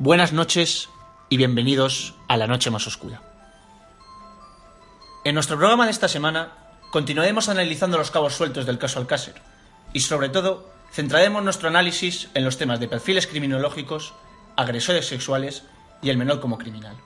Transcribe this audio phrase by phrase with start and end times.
[0.00, 0.90] Buenas noches
[1.28, 3.20] y bienvenidos a la noche más oscura.
[5.24, 6.52] En nuestro programa de esta semana
[6.92, 9.34] continuaremos analizando los cabos sueltos del caso Alcácer
[9.92, 14.14] y sobre todo centraremos nuestro análisis en los temas de perfiles criminológicos,
[14.54, 15.64] agresores sexuales
[16.00, 16.96] y el menor como criminal.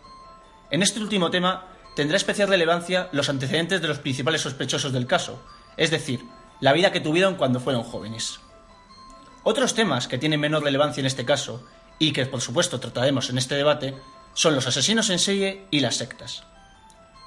[0.71, 5.43] En este último tema tendrá especial relevancia los antecedentes de los principales sospechosos del caso,
[5.79, 6.27] es decir,
[6.61, 8.41] la vida que tuvieron cuando fueron jóvenes.
[9.45, 11.67] Otros temas que tienen menor relevancia en este caso
[12.03, 13.95] y que por supuesto trataremos en este debate
[14.35, 16.43] son los asesinos en serie y las sectas.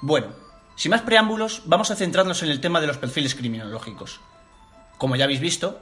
[0.02, 0.34] Bueno,
[0.76, 4.20] sin más preámbulos, vamos a centrarnos en el tema de los perfiles criminológicos.
[4.98, 5.80] Como ya habéis visto,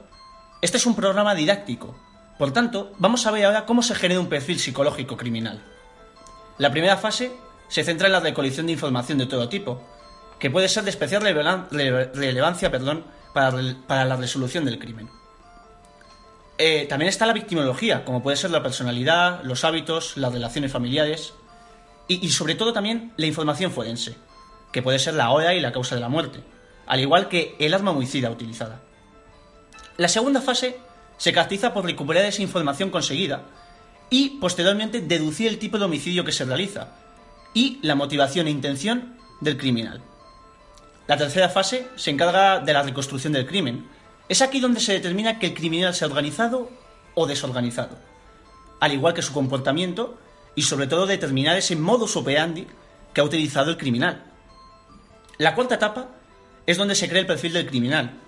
[0.61, 1.93] este es un programa didáctico,
[2.37, 5.61] por tanto, vamos a ver ahora cómo se genera un perfil psicológico criminal.
[6.57, 7.33] La primera fase
[7.67, 9.81] se centra en la recolección de información de todo tipo,
[10.39, 13.03] que puede ser de especial relevancia perdón,
[13.33, 15.09] para, para la resolución del crimen.
[16.57, 21.33] Eh, también está la victimología, como puede ser la personalidad, los hábitos, las relaciones familiares
[22.07, 24.15] y, sobre todo también la información forense,
[24.71, 26.39] que puede ser la hora y la causa de la muerte,
[26.87, 28.81] al igual que el arma homicida utilizada.
[29.97, 30.77] La segunda fase
[31.17, 33.43] se caracteriza por recuperar esa información conseguida
[34.09, 36.89] y posteriormente deducir el tipo de homicidio que se realiza
[37.53, 40.01] y la motivación e intención del criminal.
[41.07, 43.87] La tercera fase se encarga de la reconstrucción del crimen,
[44.27, 46.69] es aquí donde se determina que el criminal sea organizado
[47.13, 47.97] o desorganizado,
[48.79, 50.17] al igual que su comportamiento
[50.55, 52.67] y sobre todo determinar ese modus operandi
[53.13, 54.23] que ha utilizado el criminal.
[55.37, 56.09] La cuarta etapa
[56.65, 58.19] es donde se crea el perfil del criminal,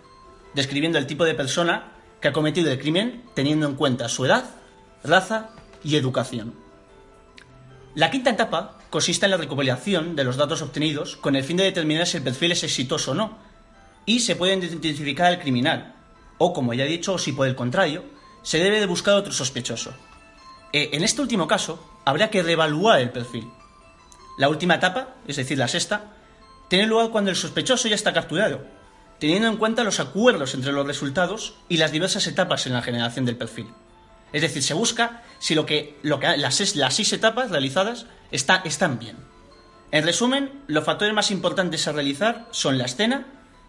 [0.54, 4.46] describiendo el tipo de persona que ha cometido el crimen teniendo en cuenta su edad,
[5.04, 5.50] raza
[5.84, 6.54] y educación.
[7.96, 11.64] La quinta etapa consiste en la recopilación de los datos obtenidos con el fin de
[11.64, 13.38] determinar si el perfil es exitoso o no,
[14.08, 15.94] y se puede identificar al criminal,
[16.40, 18.06] o como ya he dicho, si por el contrario,
[18.42, 19.94] se debe de buscar otro sospechoso.
[20.74, 23.52] Eh, en este último caso, habría que reevaluar el perfil.
[24.38, 26.14] La última etapa, es decir, la sexta,
[26.70, 28.66] tiene lugar cuando el sospechoso ya está capturado,
[29.20, 33.26] teniendo en cuenta los acuerdos entre los resultados y las diversas etapas en la generación
[33.26, 33.68] del perfil.
[34.32, 38.62] Es decir, se busca si lo que, lo que las, las seis etapas realizadas está,
[38.64, 39.18] están bien.
[39.92, 43.26] En resumen, los factores más importantes a realizar son la escena,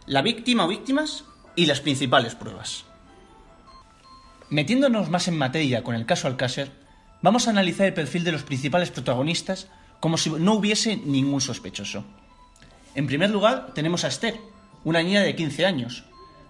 [0.09, 1.25] la víctima o víctimas
[1.55, 2.85] y las principales pruebas.
[4.49, 6.73] Metiéndonos más en materia con el caso Alcácer,
[7.21, 9.69] vamos a analizar el perfil de los principales protagonistas
[10.01, 12.05] como si no hubiese ningún sospechoso.
[12.95, 14.41] En primer lugar, tenemos a Esther,
[14.83, 16.05] una niña de 15 años.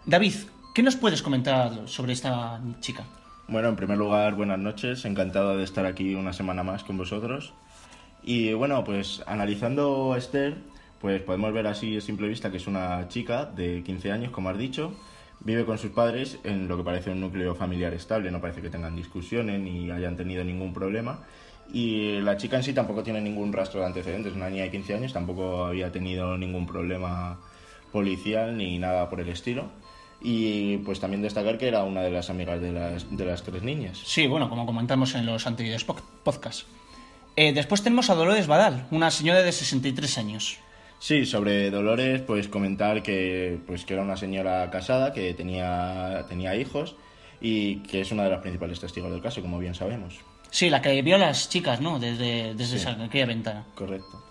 [0.06, 0.34] David,
[0.72, 3.04] ¿qué nos puedes comentar sobre esta chica?
[3.48, 5.04] Bueno, en primer lugar, buenas noches.
[5.04, 7.52] Encantado de estar aquí una semana más con vosotros.
[8.22, 10.58] Y bueno, pues analizando a Esther,
[11.00, 14.48] pues podemos ver así a simple vista que es una chica de 15 años, como
[14.48, 14.94] has dicho,
[15.40, 18.70] vive con sus padres en lo que parece un núcleo familiar estable, no parece que
[18.70, 21.20] tengan discusiones ni hayan tenido ningún problema.
[21.72, 24.94] Y la chica en sí tampoco tiene ningún rastro de antecedentes, una niña de 15
[24.94, 27.38] años tampoco había tenido ningún problema
[27.92, 29.66] policial ni nada por el estilo.
[30.20, 33.62] Y pues también destacar que era una de las amigas de las, de las tres
[33.62, 34.02] niñas.
[34.04, 36.66] Sí, bueno, como comentamos en los anteriores podcasts.
[37.36, 40.58] Eh, después tenemos a Dolores Badal, una señora de 63 años.
[40.98, 46.56] Sí, sobre Dolores, pues comentar que, pues, que era una señora casada, que tenía, tenía
[46.56, 46.96] hijos
[47.40, 50.18] y que es una de las principales testigos del caso, como bien sabemos.
[50.50, 51.98] Sí, la que vio a las chicas, ¿no?
[51.98, 53.64] Desde, desde aquella ventana.
[53.74, 54.24] Correcto.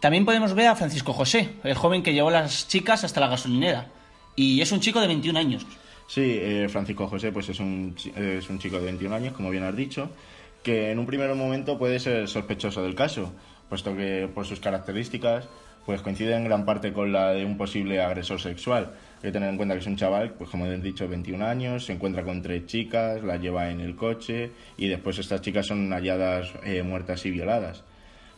[0.00, 3.28] También podemos ver a Francisco José, el joven que llevó a las chicas hasta la
[3.28, 3.88] gasolinera.
[4.36, 5.66] Y es un chico de 21 años.
[6.06, 9.64] Sí, eh, Francisco José pues es un, es un chico de 21 años, como bien
[9.64, 10.10] has dicho,
[10.62, 13.32] que en un primer momento puede ser sospechoso del caso,
[13.68, 15.48] puesto que por sus características
[15.88, 18.92] pues coincide en gran parte con la de un posible agresor sexual.
[19.16, 21.86] Hay que tener en cuenta que es un chaval, pues como he dicho, 21 años,
[21.86, 25.90] se encuentra con tres chicas, las lleva en el coche y después estas chicas son
[25.90, 27.84] halladas eh, muertas y violadas.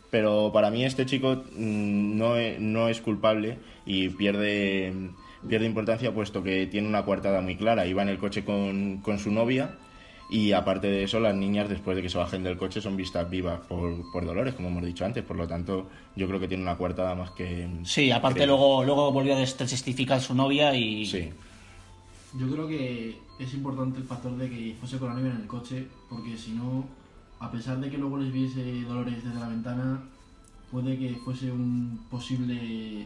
[0.09, 4.93] Pero para mí este chico mm, no, no es culpable y pierde,
[5.45, 7.85] pierde importancia puesto que tiene una coartada muy clara.
[7.85, 9.71] Iba en el coche con, con su novia
[10.31, 13.29] y aparte de eso, las niñas después de que se bajen del coche son vistas
[13.29, 15.25] vivas por, por Dolores, como hemos dicho antes.
[15.25, 17.67] Por lo tanto, yo creo que tiene una coartada más que...
[17.83, 21.05] Sí, aparte luego, luego volvió a desjustificar su novia y...
[21.05, 21.29] Sí.
[22.39, 25.47] Yo creo que es importante el factor de que fuese con la novia en el
[25.47, 26.85] coche, porque si no,
[27.39, 30.01] a pesar de que luego les viese Dolores desde la ventana,
[30.71, 33.05] puede que fuese un posible...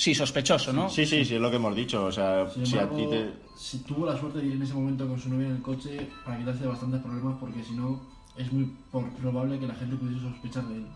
[0.00, 0.88] Sí, sospechoso, ¿no?
[0.88, 2.06] Sí, sí, sí, es lo que hemos dicho.
[2.06, 3.34] O sea, Sin si a ti te...
[3.54, 6.08] si tuvo la suerte de ir en ese momento con su novia en el coche
[6.24, 8.00] para quitarse bastantes problemas, porque si no,
[8.34, 8.72] es muy
[9.20, 10.86] probable que la gente pudiese sospechar de él.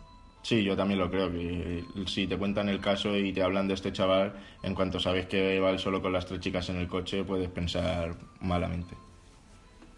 [0.41, 3.75] Sí, yo también lo creo, que si te cuentan el caso y te hablan de
[3.75, 6.89] este chaval, en cuanto sabes que va él solo con las tres chicas en el
[6.89, 8.95] coche, puedes pensar malamente.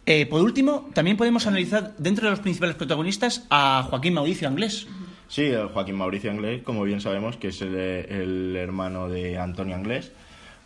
[0.05, 4.89] Eh, por último, también podemos analizar dentro de los principales protagonistas a Joaquín Mauricio Anglés.
[5.29, 9.75] Sí, el Joaquín Mauricio Anglés, como bien sabemos, que es el, el hermano de Antonio
[9.75, 10.13] Anglés,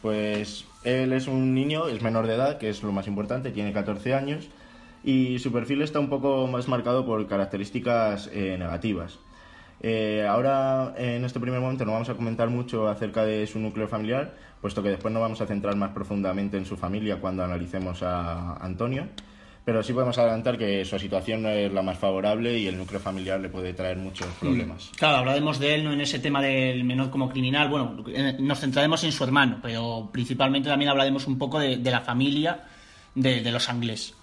[0.02, 3.72] pues él es un niño, es menor de edad, que es lo más importante, tiene
[3.72, 4.48] 14 años,
[5.02, 9.18] y su perfil está un poco más marcado por características eh, negativas.
[9.82, 13.88] Eh, ahora, en este primer momento, no vamos a comentar mucho acerca de su núcleo
[13.88, 18.02] familiar, puesto que después nos vamos a centrar más profundamente en su familia cuando analicemos
[18.02, 19.08] a Antonio.
[19.70, 22.98] Pero sí podemos adelantar que su situación no es la más favorable y el núcleo
[22.98, 24.90] familiar le puede traer muchos problemas.
[24.96, 27.68] Claro, hablaremos de él, no en ese tema del menor como criminal.
[27.68, 31.90] Bueno, eh, nos centraremos en su hermano, pero principalmente también hablaremos un poco de, de
[31.92, 32.64] la familia
[33.14, 34.14] de, de los Anglés.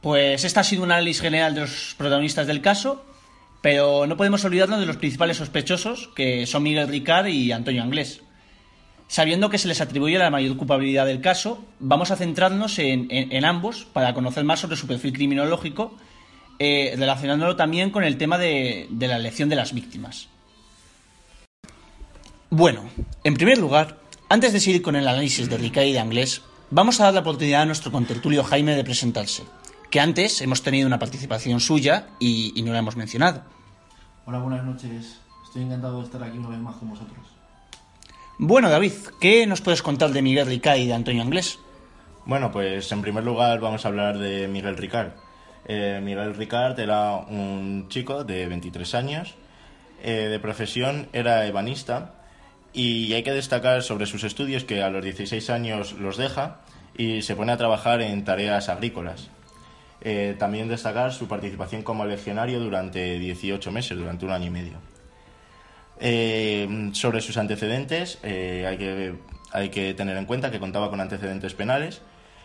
[0.00, 3.04] Pues este ha sido un análisis general de los protagonistas del caso,
[3.60, 8.22] pero no podemos olvidarnos de los principales sospechosos, que son Miguel Ricard y Antonio Anglés.
[9.12, 13.84] Sabiendo que se les atribuye la mayor culpabilidad del caso, vamos a centrarnos en, ambos
[13.92, 15.94] para conocer más sobre su perfil criminológico,
[16.58, 20.30] eh, relacionándolo también con el tema de, la elección de las víctimas.
[22.48, 22.84] Bueno,
[23.22, 23.98] en primer lugar,
[24.30, 27.20] antes de seguir con el análisis de Ricard y de Anglés, vamos a dar la
[27.20, 29.42] oportunidad a nuestro contertulio Jaime de presentarse,
[29.90, 33.42] que antes hemos tenido una participación suya y, y no la hemos mencionado.
[34.24, 35.20] Hola, buenas noches.
[35.44, 37.31] Estoy encantado de estar aquí una vez más con vosotros.
[38.38, 41.58] Bueno, David, ¿qué nos puedes contar de Miguel Ricard y de Antonio Anglés?
[42.24, 45.12] Bueno, pues en primer lugar vamos a hablar de Miguel Ricard.
[45.66, 49.34] Eh, Miguel Ricard era un chico de 23 años,
[50.02, 52.14] eh, de profesión era ebanista
[52.72, 56.62] y hay que destacar sobre sus estudios que a los 16 años los deja
[56.96, 59.28] y se pone a trabajar en tareas agrícolas.
[60.00, 64.91] Eh, también destacar su participación como legionario durante 18 meses, durante un año y medio.
[66.04, 69.14] Eh, sobre sus antecedentes, eh, hay, que,
[69.52, 72.02] hay que tener en cuenta que contaba con antecedentes penales.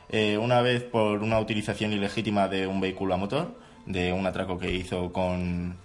[0.10, 4.60] eh, una vez por una utilización ilegítima de un vehículo a motor, de un atraco
[4.60, 5.76] que hizo con,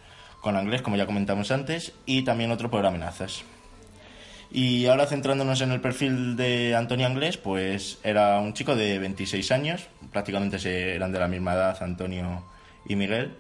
[0.42, 3.42] con Anglés, como ya comentamos antes, y también otro por amenazas.
[4.50, 9.50] Y ahora centrándonos en el perfil de Antonio Anglés, pues era un chico de 26
[9.50, 10.58] años, prácticamente
[10.94, 12.44] eran de la misma edad Antonio
[12.86, 13.34] y Miguel.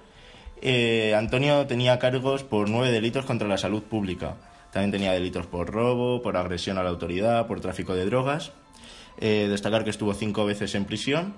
[0.62, 4.36] Eh, Antonio tenía cargos por nueve delitos contra la salud pública.
[4.72, 8.52] También tenía delitos por robo, por agresión a la autoridad, por tráfico de drogas.
[9.18, 11.34] Eh, destacar que estuvo cinco veces en prisión.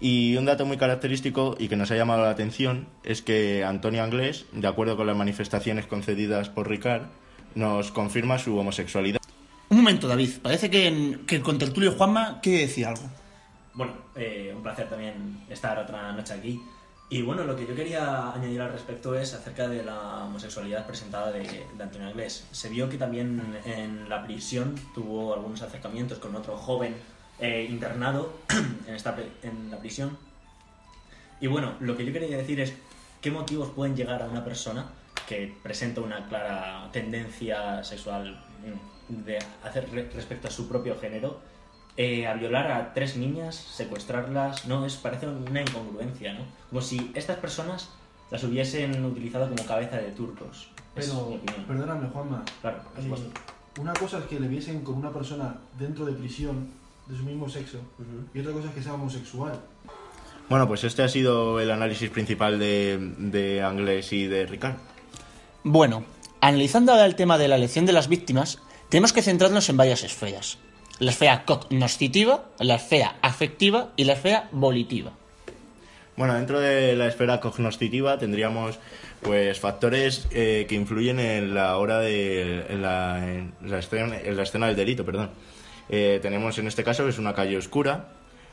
[0.00, 4.02] Y un dato muy característico y que nos ha llamado la atención es que Antonio
[4.02, 7.02] Anglés, de acuerdo con las manifestaciones concedidas por Ricard,
[7.54, 9.20] nos confirma su homosexualidad.
[9.68, 10.30] Un momento, David.
[10.42, 13.02] Parece que, en- que el contertulio Juanma quiere decir algo.
[13.74, 16.60] Bueno, eh, un placer también estar otra noche aquí.
[17.10, 21.30] Y bueno, lo que yo quería añadir al respecto es acerca de la homosexualidad presentada
[21.30, 21.42] de,
[21.76, 22.46] de Antonio Anglés.
[22.50, 26.96] Se vio que también en la prisión tuvo algunos acercamientos con otro joven
[27.38, 28.32] eh, internado
[28.88, 30.16] en, esta, en la prisión.
[31.40, 32.72] Y bueno, lo que yo quería decir es
[33.20, 34.86] qué motivos pueden llegar a una persona
[35.28, 38.42] que presenta una clara tendencia sexual
[39.08, 41.38] mm, de hacer re- respecto a su propio género
[41.96, 46.44] eh, a violar a tres niñas, secuestrarlas, no, es parece una incongruencia, ¿no?
[46.68, 47.90] Como si estas personas
[48.30, 50.70] las hubiesen utilizado como cabeza de turcos.
[50.94, 52.44] Pero, perdóname, Juanma.
[52.60, 53.22] Claro, por eh,
[53.80, 56.68] una cosa es que le viesen con una persona dentro de prisión
[57.06, 57.78] de su mismo sexo
[58.32, 59.60] y otra cosa es que sea homosexual.
[60.48, 64.76] Bueno, pues este ha sido el análisis principal de, de Anglés y de Ricard.
[65.62, 66.04] Bueno,
[66.40, 68.58] analizando ahora el tema de la elección de las víctimas,
[68.88, 70.58] tenemos que centrarnos en varias esferas.
[71.00, 75.12] La esfera cognoscitiva, la esfera afectiva y la esfera volitiva.
[76.16, 78.78] Bueno, dentro de la esfera cognoscitiva tendríamos
[79.20, 83.26] pues factores eh, que influyen en la hora de en la,
[83.62, 85.30] la escena, en la escena del delito, perdón.
[85.88, 88.08] Eh, tenemos en este caso que es una calle oscura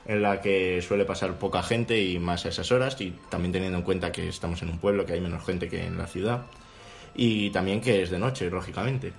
[0.06, 3.78] en la que suele pasar poca gente y más a esas horas y también teniendo
[3.78, 6.42] en cuenta que estamos en un pueblo que hay menos gente que en la ciudad
[7.16, 9.14] y también que es de noche, lógicamente.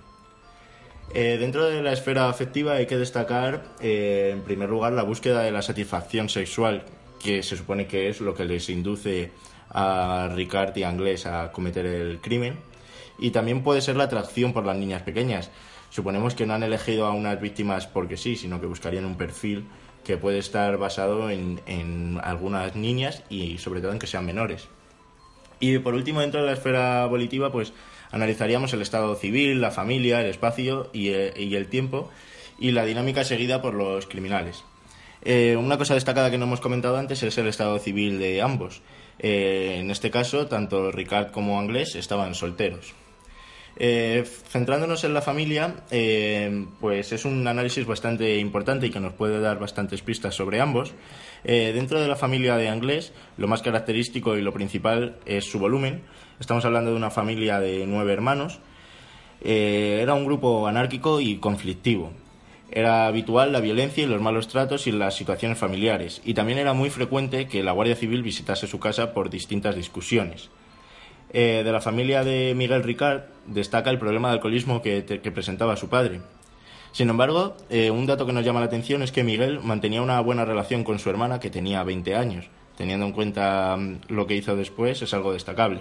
[1.14, 5.42] Eh, dentro de la esfera afectiva hay que destacar, eh, en primer lugar, la búsqueda
[5.42, 6.85] de la satisfacción sexual,
[7.23, 9.31] que se supone que es lo que les induce
[9.69, 12.57] a Ricard y a Anglés a cometer el crimen.
[13.19, 15.50] Y también puede ser la atracción por las niñas pequeñas.
[15.90, 19.66] Suponemos que no han elegido a unas víctimas porque sí, sino que buscarían un perfil
[20.04, 24.66] que puede estar basado en, en algunas niñas y sobre todo en que sean menores.
[25.62, 27.73] Y por último, dentro de la esfera volitiva, pues
[28.11, 32.11] analizaríamos el estado civil, la familia, el espacio y, eh, el tiempo
[32.59, 34.64] y la dinámica seguida por los criminales.
[35.25, 38.83] Eh, una cosa destacada que no hemos comentado antes es el estado civil de ambos.
[39.21, 42.92] Eh, en este caso, tanto Ricard como Anglés estaban solteros.
[43.76, 49.14] Eh, centrándonos en la familia, eh, pues es un análisis bastante importante y que nos
[49.14, 50.93] puede dar bastantes pistas sobre ambos.
[51.45, 55.59] Eh, dentro de la familia de Anglés, lo más característico y lo principal es su
[55.59, 56.02] volumen.
[56.38, 58.61] Estamos hablando de una familia de nueve hermanos.
[59.45, 62.12] Era un grupo anárquico y conflictivo.
[62.71, 66.23] Era habitual la violencia y los malos tratos y las situaciones familiares.
[66.25, 70.50] Y también era muy frecuente que la Guardia Civil visitase su casa por distintas discusiones.
[71.35, 75.03] Eh, de la familia de Miguel Ricard destaca el problema de alcoholismo que,
[75.35, 76.21] presentaba su padre.
[76.93, 80.21] Sin embargo, eh, un dato que nos llama la atención es que Miguel mantenía una
[80.21, 82.51] buena relación con su hermana que tenía 20 años.
[82.77, 85.81] Teniendo en cuenta mm, lo que hizo después, es algo destacable.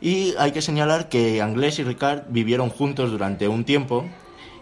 [0.00, 4.06] Y hay que señalar que Anglés y Ricard vivieron juntos durante un tiempo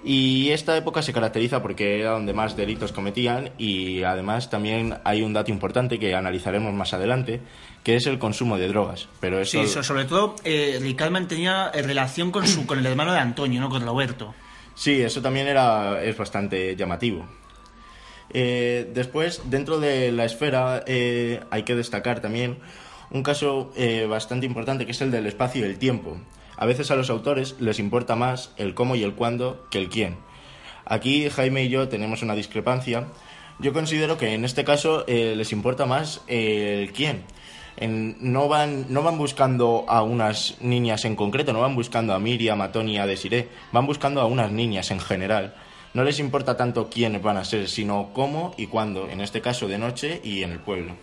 [0.04, 5.22] y esta época se caracteriza porque era donde más delitos cometían y además también hay
[5.22, 7.40] un dato importante que analizaremos más adelante,
[7.84, 9.08] que es el consumo de drogas.
[9.20, 12.86] Pero eso Sí, so- sobre todo, eh, Ricard mantenía eh, relación con, su, con el
[12.86, 13.68] hermano de Antonio, ¿no?
[13.70, 14.34] Con Roberto.
[14.74, 17.26] Sí, eso también era, es bastante llamativo.
[18.30, 22.58] Eh, después, dentro de la esfera, eh, hay que destacar también
[23.10, 26.18] un caso eh, bastante importante que es el del espacio y el tiempo.
[26.56, 29.88] A veces a los autores les importa más el cómo y el cuándo que el
[29.88, 30.16] quién.
[30.84, 33.06] Aquí Jaime y yo tenemos una discrepancia.
[33.60, 37.24] Yo considero que en este caso les importa más el quién.
[37.80, 42.60] No, van, no van buscando a unas niñas en concreto, no van buscando a Miriam,
[42.60, 45.54] a Tony, a Desiree, van buscando a unas niñas en general.
[45.94, 49.68] No les importa tanto quiénes van a ser, sino cómo y cuándo, en este caso
[49.68, 50.94] de noche y en el pueblo.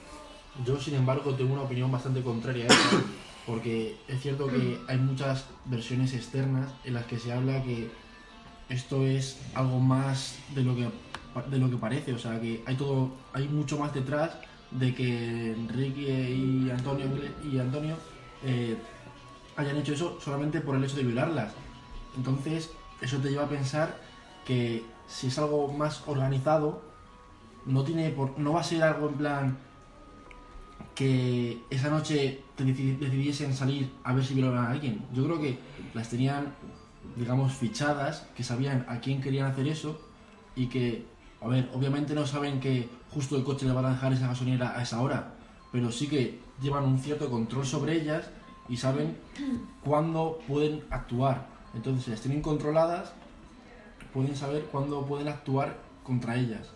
[0.66, 3.04] Yo, sin embargo, tengo una opinión bastante contraria a eso,
[3.46, 7.90] porque es cierto que hay muchas versiones externas en las que se habla que
[8.70, 10.90] esto es algo más de lo que
[11.50, 14.32] de lo que parece, o sea, que hay todo hay mucho más detrás
[14.72, 17.08] de que Enrique y Antonio
[17.44, 17.96] y Antonio
[18.44, 18.76] eh,
[19.56, 21.54] hayan hecho eso solamente por el hecho de violarlas.
[22.18, 23.98] Entonces, eso te lleva a pensar
[24.46, 26.82] que si es algo más organizado,
[27.66, 29.58] no tiene por, no va a ser algo en plan
[30.94, 35.06] que esa noche te deci- decidiesen salir a ver si violaban a alguien.
[35.14, 35.58] Yo creo que
[35.94, 36.54] las tenían,
[37.18, 40.00] digamos, fichadas, que sabían a quién querían hacer eso
[40.56, 41.06] y que,
[41.46, 44.78] a ver, obviamente no saben que justo el coche le van a dejar esa gasolinera
[44.78, 45.34] a esa hora,
[45.72, 48.30] pero sí que llevan un cierto control sobre ellas
[48.68, 49.16] y saben
[49.84, 51.46] cuándo pueden actuar.
[51.76, 53.14] Entonces, si las tienen controladas,
[54.14, 56.72] pueden saber cuándo pueden actuar contra ellas.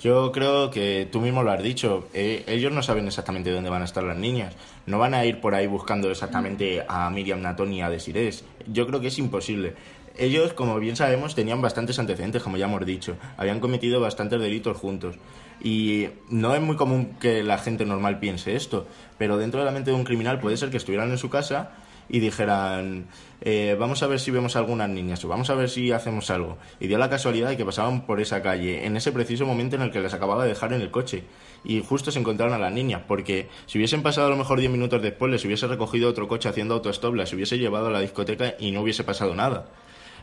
[0.00, 3.82] Yo creo que tú mismo lo has dicho, eh, ellos no saben exactamente dónde van
[3.82, 4.54] a estar las niñas,
[4.86, 8.44] no van a ir por ahí buscando exactamente a Miriam Natón y a Desirés.
[8.66, 9.74] Yo creo que es imposible.
[10.20, 14.76] Ellos, como bien sabemos, tenían bastantes antecedentes, como ya hemos dicho, habían cometido bastantes delitos
[14.76, 15.16] juntos.
[15.62, 18.86] Y no es muy común que la gente normal piense esto,
[19.16, 21.70] pero dentro de la mente de un criminal puede ser que estuvieran en su casa
[22.10, 23.06] y dijeran,
[23.40, 26.58] eh, vamos a ver si vemos algunas niñas o vamos a ver si hacemos algo.
[26.80, 29.82] Y dio la casualidad de que pasaban por esa calle en ese preciso momento en
[29.82, 31.24] el que les acababa de dejar en el coche.
[31.64, 34.70] Y justo se encontraron a las niñas, porque si hubiesen pasado a lo mejor 10
[34.70, 38.54] minutos después, les hubiese recogido otro coche haciendo autostop, las hubiese llevado a la discoteca
[38.58, 39.64] y no hubiese pasado nada.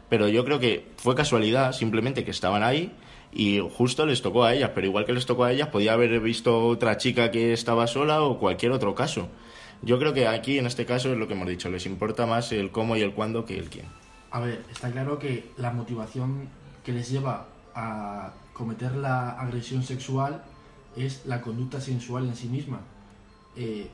[0.09, 2.93] Pero yo creo que fue casualidad, simplemente que estaban ahí
[3.31, 6.19] y justo les tocó a ellas, pero igual que les tocó a ellas, podía haber
[6.19, 9.29] visto otra chica que estaba sola o cualquier otro caso.
[9.81, 12.51] Yo creo que aquí, en este caso, es lo que hemos dicho, les importa más
[12.51, 13.85] el cómo y el cuándo que el quién.
[14.31, 16.49] A ver, está claro que la motivación
[16.83, 20.43] que les lleva a cometer la agresión sexual
[20.95, 22.79] es la conducta sensual en sí misma.
[23.55, 23.87] Eh,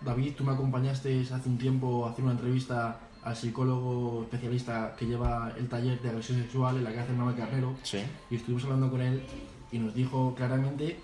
[0.00, 2.98] David, tú me acompañaste hace un tiempo a hacer una entrevista
[3.28, 7.74] al psicólogo especialista que lleva el taller de agresión sexual en la cárcel Mame Carnero
[7.82, 7.98] Sí.
[8.30, 9.22] y estuvimos hablando con él
[9.70, 10.98] y nos dijo claramente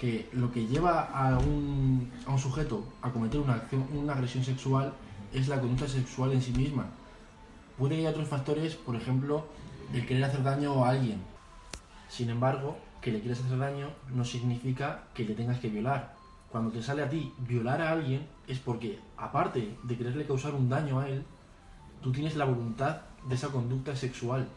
[0.00, 4.42] que lo que lleva a un, a un sujeto a cometer una, acción, una agresión
[4.44, 4.92] sexual
[5.32, 6.86] es la conducta sexual en sí misma.
[7.76, 9.46] Puede que haya otros factores, por ejemplo,
[9.92, 11.20] el querer hacer daño a alguien.
[12.08, 16.16] Sin embargo, que le quieras hacer daño no significa que le tengas que violar.
[16.50, 20.68] Cuando te sale a ti violar a alguien es porque, aparte de quererle causar un
[20.68, 21.24] daño a él,
[22.02, 24.48] tú tienes la voluntad de esa conducta sexual.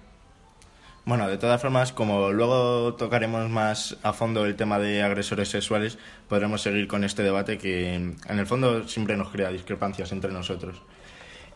[1.03, 5.97] Bueno, de todas formas, como luego tocaremos más a fondo el tema de agresores sexuales,
[6.29, 10.81] podremos seguir con este debate que en el fondo siempre nos crea discrepancias entre nosotros.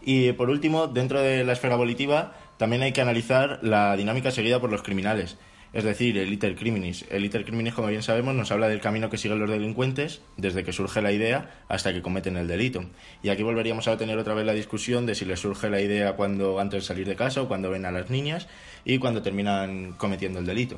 [0.02, 4.60] Y por último, dentro de la esfera volitiva, también hay que analizar la dinámica seguida
[4.60, 5.38] por los criminales.
[5.76, 7.04] Es decir, el iter criminis.
[7.10, 10.64] El iter criminis, como bien sabemos, nos habla del camino que siguen los delincuentes desde
[10.64, 12.86] que surge la idea hasta que cometen el delito.
[13.22, 16.16] Y aquí volveríamos a tener otra vez la discusión de si les surge la idea
[16.16, 18.48] cuando antes de salir de casa o cuando ven a las niñas
[18.86, 20.78] y cuando terminan cometiendo el delito.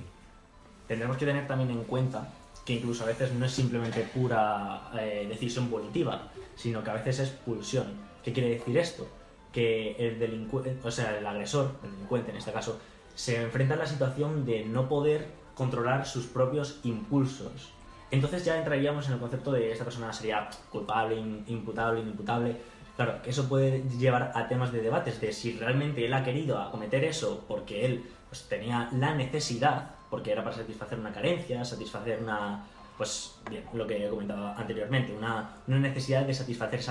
[0.88, 2.34] Tendremos que tener también en cuenta
[2.66, 7.20] que incluso a veces no es simplemente pura eh, decisión volitiva, sino que a veces
[7.20, 7.86] es pulsión.
[8.24, 9.08] ¿Qué quiere decir esto?
[9.54, 12.80] Que el delincuente, o sea, el agresor, el delincuente en este caso,
[13.18, 17.74] se enfrenta a la situación de no poder controlar sus propios impulsos.
[18.12, 22.56] Entonces ya entraríamos en el concepto de esta persona sería culpable, imputable, inimputable.
[22.96, 27.04] Claro, eso puede llevar a temas de debates de si realmente él ha querido acometer
[27.04, 32.68] eso porque él pues, tenía la necesidad, porque era para satisfacer una carencia, satisfacer una,
[33.00, 36.82] pues bien, lo que he comentado anteriormente, una, necesidad de satisfacer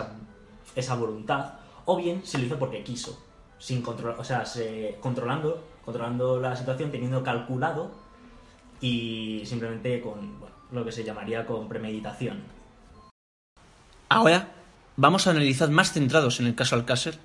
[0.74, 1.54] esa, voluntad,
[1.84, 3.16] o bien se lo hizo porque quiso,
[3.58, 7.92] sin control, o sea, se, controlando controlando la situación, teniendo calculado
[8.80, 10.34] y simplemente con
[10.72, 12.42] lo que se llamaría con premeditación.
[14.08, 14.48] Ahora
[14.96, 17.18] vamos a analizar más centrados en el caso Alcácer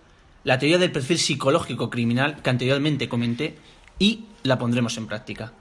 [0.44, 3.58] la teoría del perfil psicológico criminal que anteriormente comenté
[4.00, 5.54] y la pondremos en práctica.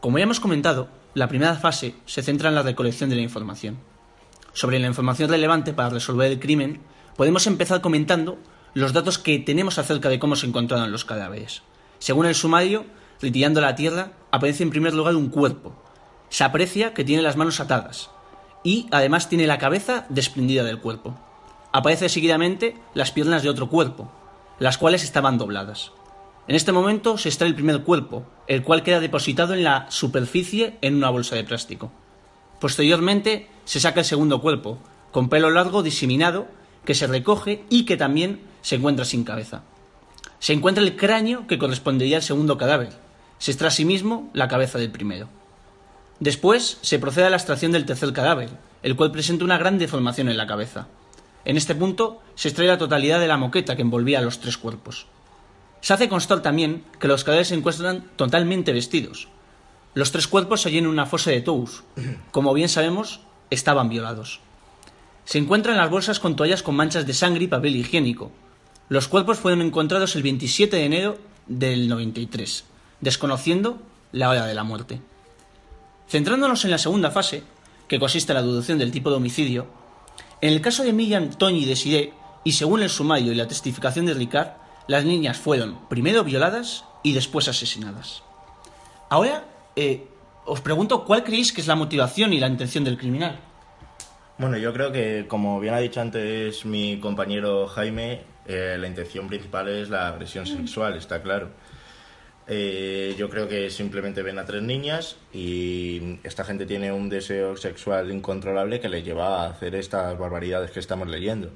[0.00, 3.78] Como ya hemos comentado, la primera fase se centra en la recolección de la información.
[4.52, 6.80] Sobre la información relevante para resolver el crimen,
[7.16, 8.38] podemos empezar comentando
[8.74, 11.62] los datos que tenemos acerca de cómo se encontraron los cadáveres.
[11.98, 12.84] Según el sumario,
[13.20, 15.74] retirando la tierra, aparece en primer lugar un cuerpo.
[16.28, 18.10] Se aprecia que tiene las manos atadas
[18.62, 21.18] y además tiene la cabeza desprendida del cuerpo.
[21.72, 24.10] Aparece seguidamente las piernas de otro cuerpo,
[24.58, 25.92] las cuales estaban dobladas.
[26.48, 30.78] En este momento se extrae el primer cuerpo, el cual queda depositado en la superficie
[30.80, 31.92] en una bolsa de plástico.
[32.58, 34.78] Posteriormente se saca el segundo cuerpo,
[35.12, 36.48] con pelo largo diseminado,
[36.84, 39.62] que se recoge y que también se encuentra sin cabeza.
[40.40, 42.90] Se encuentra el cráneo que correspondería al segundo cadáver.
[43.38, 45.28] Se extrae asimismo la cabeza del primero.
[46.20, 48.50] Después se procede a la extracción del tercer cadáver,
[48.82, 50.88] el cual presenta una gran deformación en la cabeza.
[51.44, 54.58] En este punto se extrae la totalidad de la moqueta que envolvía a los tres
[54.58, 55.06] cuerpos.
[55.80, 59.28] Se hace constar también que los cadáveres se encuentran totalmente vestidos.
[59.94, 61.84] Los tres cuerpos se hallan en una fosa de Tous.
[62.32, 63.20] Como bien sabemos,
[63.50, 64.40] estaban violados.
[65.24, 68.32] Se encuentran las bolsas con toallas con manchas de sangre y papel higiénico,
[68.88, 72.64] los cuerpos fueron encontrados el 27 de enero del 93,
[73.00, 73.78] desconociendo
[74.12, 75.00] la hora de la muerte.
[76.08, 77.42] Centrándonos en la segunda fase,
[77.86, 79.66] que consiste en la deducción del tipo de homicidio,
[80.40, 82.12] en el caso de Miriam, Tony y Desiree,
[82.44, 84.52] y según el sumario y la testificación de Ricard,
[84.86, 88.22] las niñas fueron primero violadas y después asesinadas.
[89.10, 89.44] Ahora,
[89.76, 90.06] eh,
[90.46, 93.38] os pregunto cuál creéis que es la motivación y la intención del criminal.
[94.38, 99.28] Bueno, yo creo que, como bien ha dicho antes mi compañero Jaime, eh, la intención
[99.28, 101.50] principal es la agresión sexual, está claro.
[102.46, 107.58] Eh, yo creo que simplemente ven a tres niñas y esta gente tiene un deseo
[107.58, 111.50] sexual incontrolable que les lleva a hacer estas barbaridades que estamos leyendo.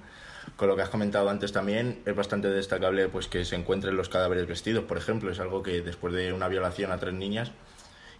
[0.56, 4.10] Con lo que has comentado antes también, es bastante destacable pues que se encuentren los
[4.10, 7.52] cadáveres vestidos, por ejemplo, es algo que después de una violación a tres niñas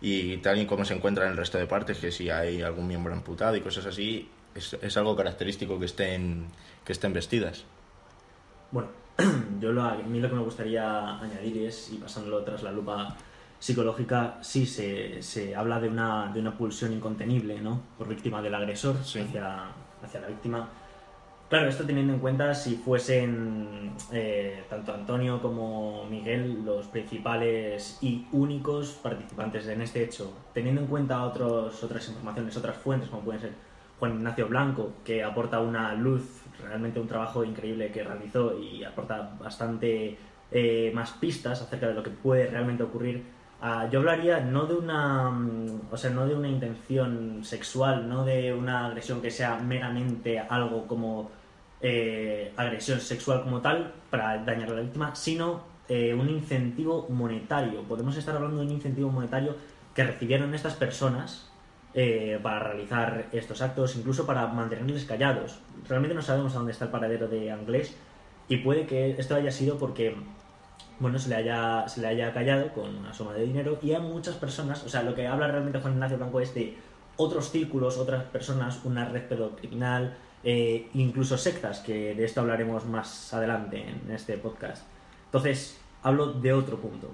[0.01, 2.89] y tal y como se encuentra en el resto de partes, que si hay algún
[2.89, 6.47] miembro amputado y cosas así, es, algo característico que estén,
[6.85, 7.65] que estén vestidas.
[8.73, 8.89] Bueno,
[9.61, 13.15] yo lo, a mí lo que me gustaría añadir es, y pasándolo tras la lupa
[13.59, 17.81] psicológica, sí se, se habla de una, de una pulsión incontenible, ¿no?
[17.97, 19.67] Por víctima del agresor hacia,
[20.03, 20.69] hacia la víctima.
[21.49, 28.27] Claro, esto teniendo en cuenta si fuesen eh, tanto Antonio como Miguel los principales y
[28.33, 33.43] únicos participantes en este hecho, teniendo en cuenta otros, otras informaciones, otras fuentes como pueden
[33.43, 33.53] ser
[33.99, 39.37] Juan Ignacio Blanco, que aporta una luz, realmente un trabajo increíble que realizó y aporta
[39.39, 40.17] bastante
[40.51, 43.25] eh, más pistas acerca de lo que puede realmente ocurrir.
[43.61, 48.25] Ah, yo hablaría no de una, mm, o sea, no de una intención sexual, no
[48.25, 51.31] de una agresión que sea meramente algo como
[51.81, 57.83] eh, agresión sexual como tal para dañar a la víctima, sino eh, un incentivo monetario.
[57.83, 59.57] Podemos estar hablando de un incentivo monetario
[59.95, 61.52] que recibieron estas personas
[61.95, 65.59] eh, para realizar estos actos, incluso para mantenerles callados.
[65.89, 67.95] Realmente no sabemos a dónde está el paradero de Anglés
[68.49, 70.17] y puede que esto haya sido porque
[70.99, 74.01] bueno, se le haya, se le haya callado con una suma de dinero y hay
[74.01, 76.77] muchas personas, o sea, lo que habla realmente Juan Ignacio Blanco es de
[77.17, 83.35] otros círculos, otras personas, una red pedocriminal, eh, incluso sectas, que de esto hablaremos más
[83.35, 84.85] adelante en este podcast.
[85.27, 87.11] Entonces, hablo de otro punto.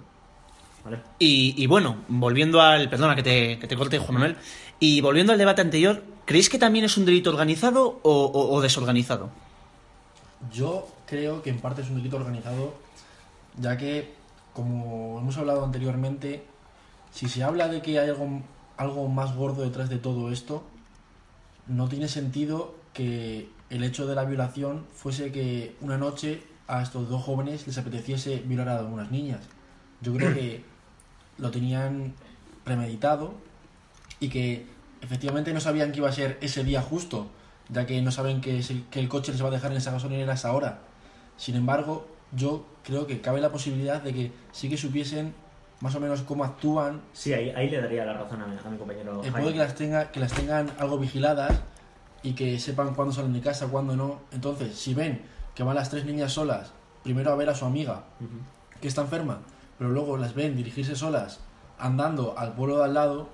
[1.18, 2.88] Y, bueno, volviendo al.
[2.88, 4.36] Perdona que te, que te corte, Juan Manuel.
[4.80, 9.30] Y volviendo al debate anterior, ¿creéis que también es un delito organizado o, desorganizado?
[10.52, 12.74] Yo creo que en parte es un delito organizado,
[13.58, 14.14] ya que,
[14.52, 16.44] como hemos hablado anteriormente,
[17.10, 18.42] si se habla de que hay algo,
[18.76, 20.62] algo más gordo detrás de todo esto,
[21.66, 27.08] no tiene sentido que el hecho de la violación fuese que una noche a estos
[27.08, 29.40] dos jóvenes les apeteciese violar a algunas niñas.
[30.00, 30.62] Yo creo que
[31.38, 32.14] lo tenían
[32.64, 33.34] premeditado
[34.20, 34.66] y que
[35.00, 37.28] efectivamente no sabían que iba a ser ese día justo,
[37.68, 39.78] ya que no saben que, es el, que el coche les va a dejar en
[39.78, 40.80] esa gasolinera a esa hora.
[41.36, 45.34] Sin embargo, yo creo que cabe la posibilidad de que sí que supiesen
[45.80, 47.02] más o menos cómo actúan.
[47.12, 49.22] Sí, ahí, ahí le daría la razón a mi, a mi compañero.
[49.24, 51.60] Eh, puede que las, tenga, que las tengan algo vigiladas
[52.22, 54.20] y que sepan cuándo salen de casa, cuándo no.
[54.32, 55.22] Entonces, si ven
[55.54, 56.72] que van las tres niñas solas,
[57.04, 58.04] primero a ver a su amiga,
[58.80, 59.40] que está enferma,
[59.78, 61.40] pero luego las ven dirigirse solas
[61.78, 63.28] andando al pueblo de al lado,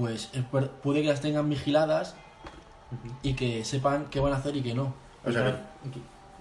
[0.00, 2.16] pues pu- puede que las tengan vigiladas
[3.22, 4.94] y que sepan qué van a hacer y qué no.
[5.24, 5.70] O sea,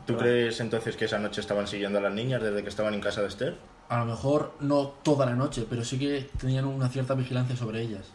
[0.06, 3.02] ¿tú crees entonces que esa noche estaban siguiendo a las niñas desde que estaban en
[3.02, 3.58] casa de Esther?
[3.90, 7.82] A lo mejor no toda la noche, pero sí que tenían una cierta vigilancia sobre
[7.82, 8.12] ellas.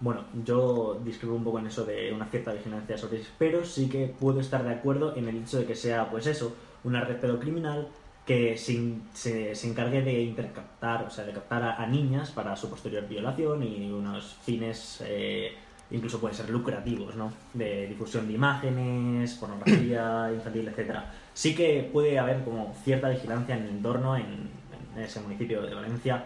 [0.00, 3.88] Bueno, yo discrepo un poco en eso de una cierta vigilancia sobre eso, pero sí
[3.88, 7.20] que puedo estar de acuerdo en el hecho de que sea, pues eso, una red
[7.20, 7.86] pedocriminal
[8.32, 12.30] que se, in- se, se encargue de intercaptar, o sea, de captar a, a niñas
[12.30, 15.52] para su posterior violación y unos fines eh,
[15.90, 17.32] incluso pueden ser lucrativos, ¿no?
[17.52, 21.12] De difusión de imágenes, pornografía infantil, etcétera.
[21.34, 24.48] Sí que puede haber como cierta vigilancia en el entorno en,
[24.96, 26.24] en ese municipio de Valencia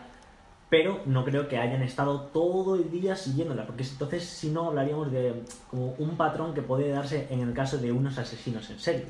[0.68, 5.12] pero no creo que hayan estado todo el día siguiéndola, porque entonces si no hablaríamos
[5.12, 9.06] de como un patrón que puede darse en el caso de unos asesinos en serie,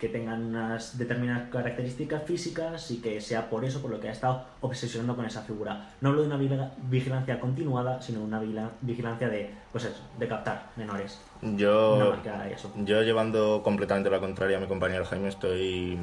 [0.00, 4.12] que tengan unas determinadas características físicas y que sea por eso por lo que ha
[4.12, 5.90] estado obsesionando con esa figura.
[6.00, 10.26] No hablo de una vigila- vigilancia continuada, sino una vigila- vigilancia de, pues eso, de
[10.26, 11.20] captar menores.
[11.42, 12.14] Yo,
[12.50, 12.72] eso.
[12.84, 15.98] yo llevando completamente la contraria a mi compañero Jaime, estoy,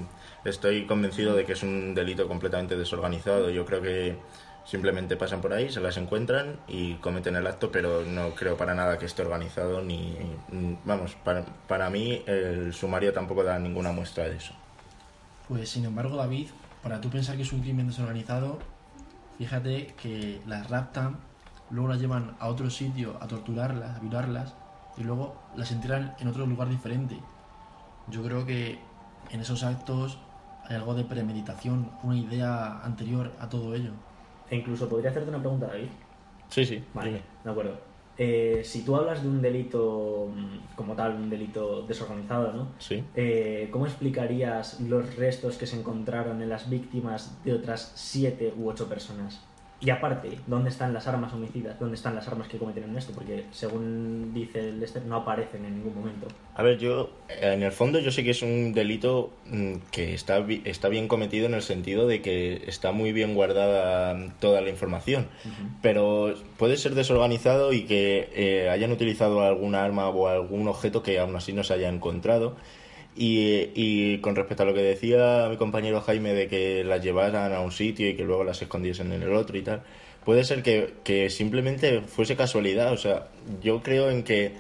[0.46, 3.50] estoy convencido de que es un delito completamente desorganizado.
[3.50, 4.16] Yo creo que
[4.68, 8.76] simplemente pasan por ahí, se las encuentran y cometen el acto, pero no creo para
[8.76, 10.16] nada que esté organizado ni...
[10.84, 14.54] Vamos, para, para mí el sumario tampoco da ninguna muestra de eso.
[15.48, 16.50] Pues sin embargo, David,
[16.84, 18.60] para tú pensar que es un crimen desorganizado,
[19.38, 21.18] fíjate que las raptan,
[21.72, 24.54] luego las llevan a otro sitio a torturarlas, a violarlas,
[24.98, 27.18] y luego las entierran en otro lugar diferente.
[28.10, 28.80] Yo creo que
[29.32, 30.18] en esos actos
[30.68, 33.92] hay algo de premeditación, una idea anterior a todo ello.
[34.50, 35.88] E incluso podría hacerte una pregunta, David.
[36.50, 37.22] Sí, sí, Vale, dime.
[37.44, 37.78] de acuerdo.
[38.20, 42.70] Eh, si tú hablas de un delito mm, como tal, un delito desorganizado, ¿no?
[42.80, 43.04] Sí.
[43.16, 48.70] Eh, ¿Cómo explicarías los restos que se encontraron en las víctimas de otras siete u
[48.70, 49.40] ocho personas?
[49.80, 51.80] Y aparte, ¿dónde están las armas homicidas?
[51.80, 53.14] ¿Dónde están las armas que cometieron esto?
[53.14, 56.28] Porque según dice el Lester, no aparecen en ningún momento.
[56.56, 60.44] A ver, yo, en el fondo, yo sé que es un delito mm, que está,
[60.66, 65.28] está bien cometido en el sentido de que está muy bien guardada toda la información.
[65.84, 71.20] Pero puede ser desorganizado y que eh, hayan utilizado alguna arma o algún objeto que
[71.20, 72.56] aún así no se haya encontrado.
[73.18, 77.52] Y, y con respecto a lo que decía mi compañero Jaime de que las llevaran
[77.52, 79.82] a un sitio y que luego las escondiesen en el otro y tal,
[80.24, 82.94] puede ser que, que simplemente fuese casualidad.
[82.94, 83.30] O sea,
[83.64, 84.52] yo creo en que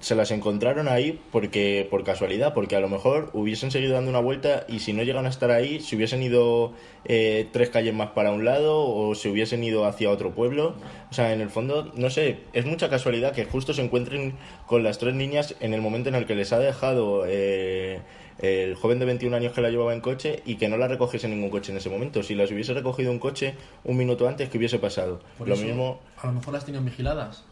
[0.00, 4.20] se las encontraron ahí porque por casualidad, porque a lo mejor hubiesen seguido dando una
[4.20, 6.72] vuelta y si no llegan a estar ahí, se hubiesen ido
[7.04, 10.74] eh, tres calles más para un lado o se hubiesen ido hacia otro pueblo.
[11.10, 14.34] O sea, en el fondo, no sé, es mucha casualidad que justo se encuentren
[14.66, 18.00] con las tres niñas en el momento en el que les ha dejado eh,
[18.38, 21.28] el joven de 21 años que la llevaba en coche y que no la recogiese
[21.28, 22.22] ningún coche en ese momento.
[22.22, 25.20] Si las hubiese recogido un coche un minuto antes, ¿qué hubiese pasado?
[25.36, 27.44] Por lo eso, mismo a lo mejor las tenían vigiladas.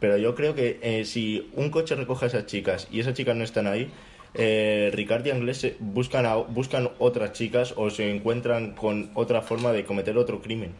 [0.00, 3.36] Pero yo creo que eh, si un coche recoge a esas chicas y esas chicas
[3.36, 3.90] no están ahí,
[4.34, 9.42] eh, Ricard y Anglés se- buscan, a- buscan otras chicas o se encuentran con otra
[9.42, 10.72] forma de cometer otro crimen.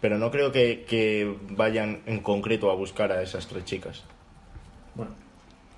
[0.00, 4.04] Pero no creo que, que vayan en concreto a buscar a esas tres chicas.
[4.94, 5.12] Bueno,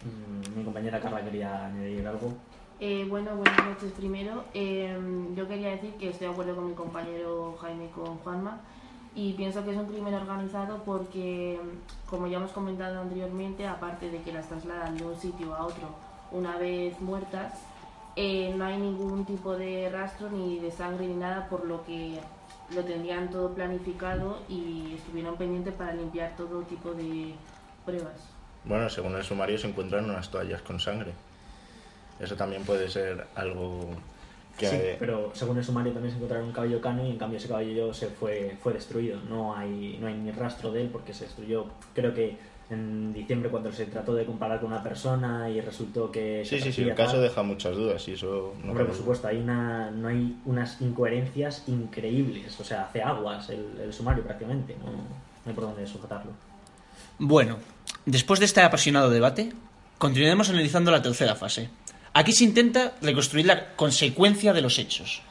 [0.05, 2.37] mm, mi compañera Carla quería añadir algo.
[2.79, 4.45] Eh, bueno, buenas noches primero.
[4.55, 4.97] Eh,
[5.35, 8.61] yo quería decir que estoy de acuerdo con mi compañero Jaime y con Juanma
[9.15, 11.59] y pienso que es un crimen organizado porque,
[12.09, 15.89] como ya hemos comentado anteriormente, aparte de que las trasladan de un sitio a otro
[16.33, 17.55] una vez muertas,
[18.17, 22.21] eh, no hay ningún tipo de rastro ni de sangre ni nada, por lo que
[22.75, 27.35] lo tendrían todo planificado y estuvieron pendientes para limpiar todo tipo de
[27.85, 28.29] pruebas.
[28.65, 31.13] Bueno, según el sumario se encuentran unas toallas con sangre.
[32.21, 33.91] Eso también puede ser algo
[34.61, 34.67] que...
[34.67, 37.49] Sí, pero según el sumario también se encontraron un caballo cano y en cambio ese
[37.49, 39.19] caballo se fue, fue destruido.
[39.29, 41.67] No hay, no hay ni rastro de él porque se destruyó.
[41.95, 42.37] Creo que
[42.71, 46.45] en diciembre cuando se trató de comparar con una persona y resultó que...
[46.45, 47.23] Sí, se sí, sí, el caso tal.
[47.23, 48.55] deja muchas dudas y eso...
[48.63, 52.61] no Hombre, por supuesto, hay una, no hay unas incoherencias increíbles.
[52.61, 54.77] O sea, hace aguas el, el sumario prácticamente.
[54.85, 54.93] ¿no?
[54.93, 55.03] no
[55.47, 56.33] hay por dónde sujetarlo.
[57.19, 57.59] Bueno,
[58.07, 59.53] después de este apasionado debate,
[59.99, 61.71] continuaremos analizando la tercera fase.
[62.13, 65.23] Aquí se intenta reconstruir la consecuencia de los hechos.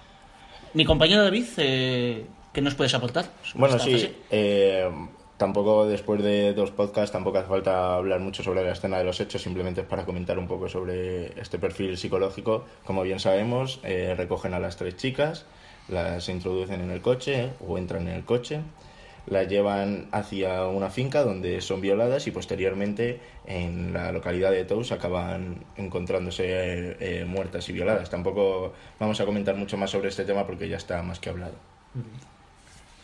[0.74, 3.26] Mi compañero David, eh, ¿qué nos puedes aportar?
[3.56, 4.89] Bueno, sí, eh,
[5.36, 9.20] tampoco después de dos podcasts tampoco hace falta hablar mucho sobre la escena de los
[9.20, 12.65] hechos, simplemente es para comentar un poco sobre este perfil psicológico.
[12.86, 15.46] Como bien sabemos, eh, recogen a las tres chicas,
[15.89, 18.62] las introducen en el coche o entran en el coche,
[19.30, 24.92] las llevan hacia una finca donde son violadas y posteriormente en la localidad de Tous
[24.92, 28.10] acaban encontrándose eh, muertas y violadas.
[28.10, 31.54] Tampoco vamos a comentar mucho más sobre este tema porque ya está más que hablado.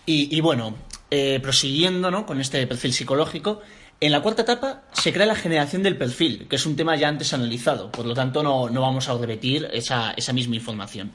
[0.07, 0.75] Y, bueno,
[1.09, 2.27] eh, prosiguiendo ¿no?
[2.27, 3.61] con este perfil psicológico,
[3.99, 7.07] en la cuarta etapa se crea la generación del perfil, que es un tema ya
[7.07, 11.11] antes analizado, por lo tanto no, no vamos a repetir esa, esa misma información.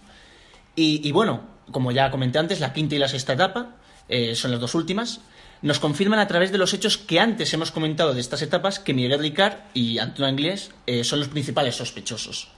[0.75, 3.77] Y bueno, como ya comenté antes, la quinta y la sexta etapa
[4.11, 5.21] eh, son las dos últimas.
[5.63, 8.95] Nos confirman a través de los hechos que antes hemos comentado de estas etapas que
[8.95, 12.49] Miguel Ricard y Antonio Anglés eh, son los principales sospechosos.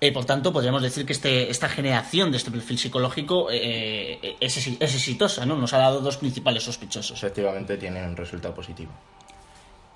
[0.00, 4.56] Eh, por tanto, podríamos decir que este, esta generación de este perfil psicológico eh, es,
[4.56, 5.56] es exitosa, ¿no?
[5.56, 7.18] Nos ha dado dos principales sospechosos.
[7.18, 8.92] Efectivamente tienen un resultado positivo.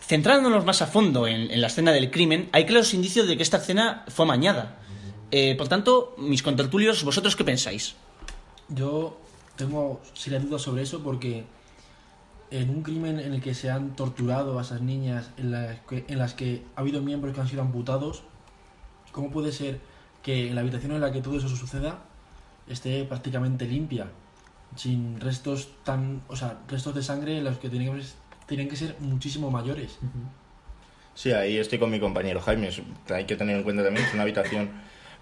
[0.01, 3.45] Centrándonos más a fondo en, en la escena del crimen, hay claros indicios de que
[3.45, 4.79] esta escena fue amañada.
[5.31, 7.95] Eh, por tanto, mis contertulios, ¿vosotros qué pensáis?
[8.69, 9.19] Yo
[9.64, 11.44] tengo serias dudas sobre eso porque
[12.51, 16.05] en un crimen en el que se han torturado a esas niñas, en las que,
[16.09, 18.25] en las que ha habido miembros que han sido amputados,
[19.12, 19.81] ¿cómo puede ser
[20.22, 22.03] que en la habitación en la que todo eso suceda
[22.68, 24.09] esté prácticamente limpia?
[24.77, 29.51] Sin restos tan, o sea, restos de sangre en los que tienen que, ser muchísimo
[29.51, 29.98] mayores.
[31.14, 32.70] Sí, ahí estoy con mi compañero Jaime.
[33.11, 34.70] Hay que tener en cuenta también que es una habitación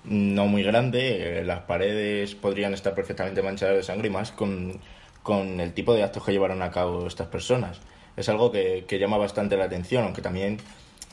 [0.05, 1.41] no muy grande.
[1.41, 4.79] eh, Las paredes podrían estar perfectamente manchadas de sangre y más con,
[5.23, 7.81] con el tipo de actos que llevaron a cabo estas personas.
[8.17, 10.59] Es algo que, que llama bastante la atención, aunque también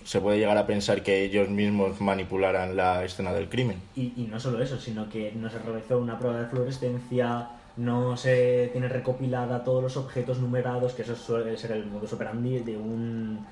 [0.04, 3.82] se puede llegar a pensar que ellos mismos manipularan la escena del crimen.
[3.96, 8.16] Y, y no solo eso, sino que no se realizó una prueba de fluorescencia, no
[8.18, 12.78] se tiene recopilada todos los objetos numerados, que eso suele ser el modus operandi de
[12.78, 13.46] un,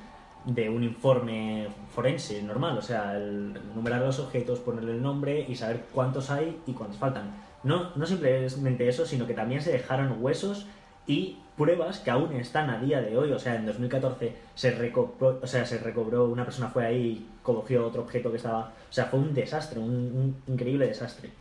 [0.46, 2.78] de un informe forense normal.
[2.78, 6.98] O sea, el, numerar los objetos, ponerle el nombre y saber cuántos hay y cuántos
[6.98, 7.32] faltan.
[7.64, 10.68] No, no simplemente eso, sino que también se dejaron huesos
[11.08, 13.32] y pruebas que aún están a día de hoy.
[13.32, 17.28] O sea, en 2014 se recobró, o sea, se recobró, una persona fue ahí y
[17.42, 18.74] cogió otro objeto que estaba...
[18.90, 21.32] O sea, fue un desastre, un, un increíble desastre.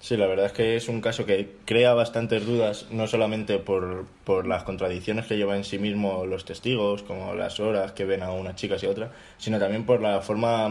[0.00, 4.06] Sí, la verdad es que es un caso que crea bastantes dudas, no solamente por,
[4.24, 8.22] por las contradicciones que lleva en sí mismo los testigos, como las horas que ven
[8.22, 10.70] a unas chicas y a otras, sino también por la forma,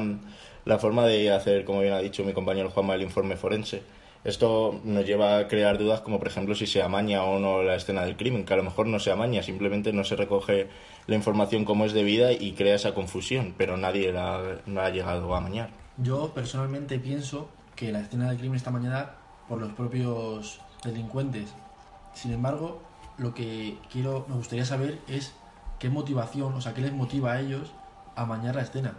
[0.65, 3.83] la forma de hacer, como bien ha dicho mi compañero Juanma, el informe forense.
[4.23, 7.75] Esto nos lleva a crear dudas como, por ejemplo, si se amaña o no la
[7.75, 10.67] escena del crimen, que a lo mejor no se amaña, simplemente no se recoge
[11.05, 15.37] la información como es debida y crea esa confusión, pero nadie la, ha llegado a
[15.37, 15.69] amañar.
[15.97, 19.18] Yo personalmente pienso que la escena del crimen está mañana
[19.49, 21.49] por los propios delincuentes.
[22.13, 22.81] Sin embargo,
[23.17, 25.33] lo que quiero, me gustaría saber es
[25.79, 27.71] qué motivación, o sea, qué les motiva a ellos
[28.15, 28.93] a amañar la escena.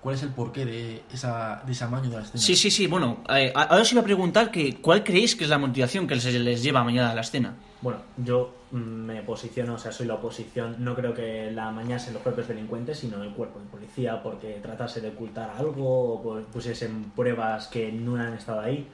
[0.00, 2.40] ¿Cuál es el porqué de, esa, de ese amaño de la escena?
[2.42, 5.50] Sí, sí, sí, bueno, eh, ahora os iba a preguntar que, cuál creéis que es
[5.50, 7.54] la motivación que les, les lleva mañana a la escena.
[7.82, 10.76] Bueno, yo mm, me posiciono, o sea, soy la oposición.
[10.78, 15.02] No creo que la amañasen los propios delincuentes, sino el cuerpo de policía, porque tratase
[15.02, 18.88] de ocultar algo o pu- pusiesen pruebas que no han estado ahí.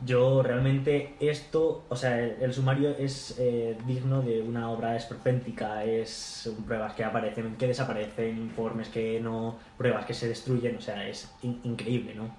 [0.00, 5.84] Yo realmente esto, o sea, el, el sumario es eh, digno de una obra esperpéntica,
[5.84, 11.08] es pruebas que aparecen, que desaparecen, informes que no, pruebas que se destruyen, o sea,
[11.08, 12.36] es in- increíble, ¿no?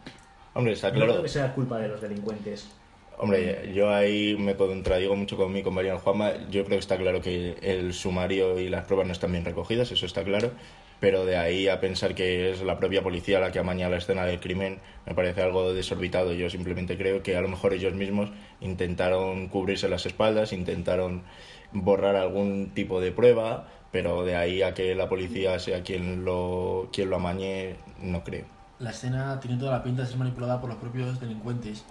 [0.53, 1.11] Hombre, está No claro.
[1.11, 2.69] creo que sea culpa de los delincuentes.
[3.17, 6.33] Hombre, yo ahí me contradigo mucho con mi compañero Juanma.
[6.49, 9.91] Yo creo que está claro que el sumario y las pruebas no están bien recogidas,
[9.91, 10.55] eso está claro.
[10.99, 14.25] Pero de ahí a pensar que es la propia policía la que amaña la escena
[14.25, 16.33] del crimen, me parece algo desorbitado.
[16.33, 21.23] Yo simplemente creo que a lo mejor ellos mismos intentaron cubrirse las espaldas, intentaron
[21.71, 26.89] borrar algún tipo de prueba, pero de ahí a que la policía sea quien lo,
[26.91, 28.45] quien lo amañe, no creo.
[28.79, 31.83] La escena tiene toda la pinta de ser manipulada por los propios delincuentes.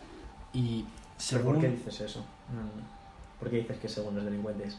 [0.52, 1.54] Y ¿Pero según...
[1.54, 2.24] ¿Por qué dices eso?
[3.38, 4.78] ¿Por qué dices que según los delincuentes?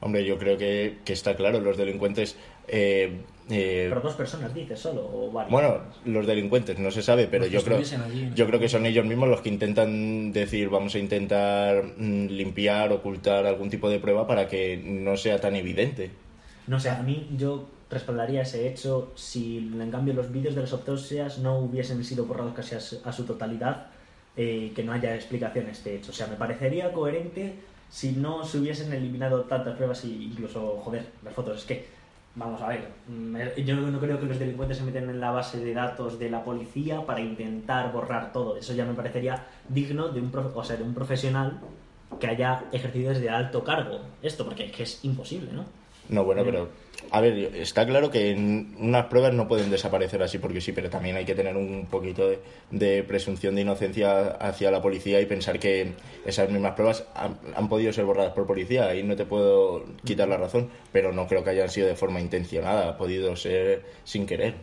[0.00, 2.36] Hombre, yo creo que, que está claro, los delincuentes...
[2.68, 5.52] eh, eh, Pero dos personas dices solo o varias.
[5.52, 8.34] Bueno, los delincuentes, no se sabe, pero yo creo, estuviesen allí, ¿no?
[8.34, 12.92] yo creo que son ellos mismos los que intentan decir, vamos a intentar mm, limpiar,
[12.92, 16.10] ocultar algún tipo de prueba para que no sea tan evidente.
[16.66, 20.72] No sé, a mí yo respaldaría ese hecho si en cambio los vídeos de las
[20.72, 23.86] autopsias no hubiesen sido borrados casi a su, a su totalidad,
[24.36, 26.10] eh, que no haya explicación a este hecho.
[26.10, 27.54] O sea, me parecería coherente
[27.90, 31.58] si no se hubiesen eliminado tantas pruebas y incluso, joder, las fotos.
[31.58, 31.86] Es que,
[32.34, 32.90] vamos a ver,
[33.64, 36.44] yo no creo que los delincuentes se meten en la base de datos de la
[36.44, 38.56] policía para intentar borrar todo.
[38.56, 41.60] Eso ya me parecería digno de un, profe- o sea, de un profesional
[42.20, 45.64] que haya ejercido desde alto cargo esto, porque es que es imposible, ¿no?
[46.08, 46.68] No, bueno, pero
[47.10, 50.90] a ver, está claro que en unas pruebas no pueden desaparecer así porque sí, pero
[50.90, 52.40] también hay que tener un poquito de,
[52.70, 55.92] de presunción de inocencia hacia la policía y pensar que
[56.24, 58.86] esas mismas pruebas han, han podido ser borradas por policía.
[58.86, 62.20] Ahí no te puedo quitar la razón, pero no creo que hayan sido de forma
[62.20, 64.54] intencionada, ha podido ser sin querer.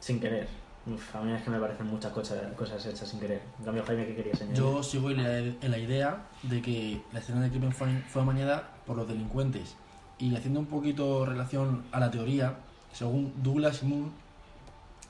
[0.00, 0.46] Sin querer.
[0.86, 3.40] Uf, a mí es que me parecen muchas cosas, cosas hechas sin querer.
[3.58, 4.58] En cambio, Jaime, ¿qué querías añadir?
[4.58, 8.22] Yo sigo en la, en la idea de que la escena del crimen fue, fue
[8.22, 9.76] amañada por los delincuentes.
[10.18, 12.54] Y haciendo un poquito relación a la teoría,
[12.92, 14.10] según Douglas y Moore,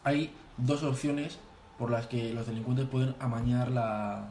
[0.04, 1.38] hay dos opciones
[1.78, 4.26] por las que los delincuentes pueden amañar la,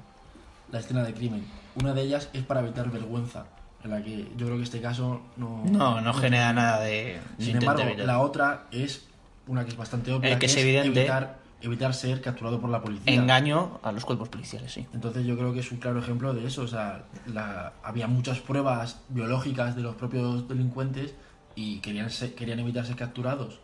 [0.72, 1.46] la escena del crimen.
[1.76, 3.46] Una de ellas es para evitar vergüenza,
[3.84, 5.64] en la que yo creo que este caso no...
[5.66, 7.20] No, no genera nada de...
[7.40, 8.06] Sin embargo, evitar.
[8.06, 9.06] la otra es
[9.48, 11.00] una que es bastante obvia, El que es es evidente.
[11.00, 13.14] evitar, evitar ser capturado por la policía.
[13.14, 14.86] Engaño a los cuerpos policiales, sí.
[14.94, 16.62] Entonces yo creo que es un claro ejemplo de eso.
[16.64, 21.14] O sea, la- había muchas pruebas biológicas de los propios delincuentes
[21.56, 23.60] y querían, ser- querían evitar ser capturados.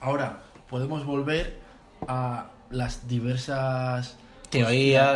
[0.00, 1.60] Ahora, podemos volver
[2.08, 4.16] a las diversas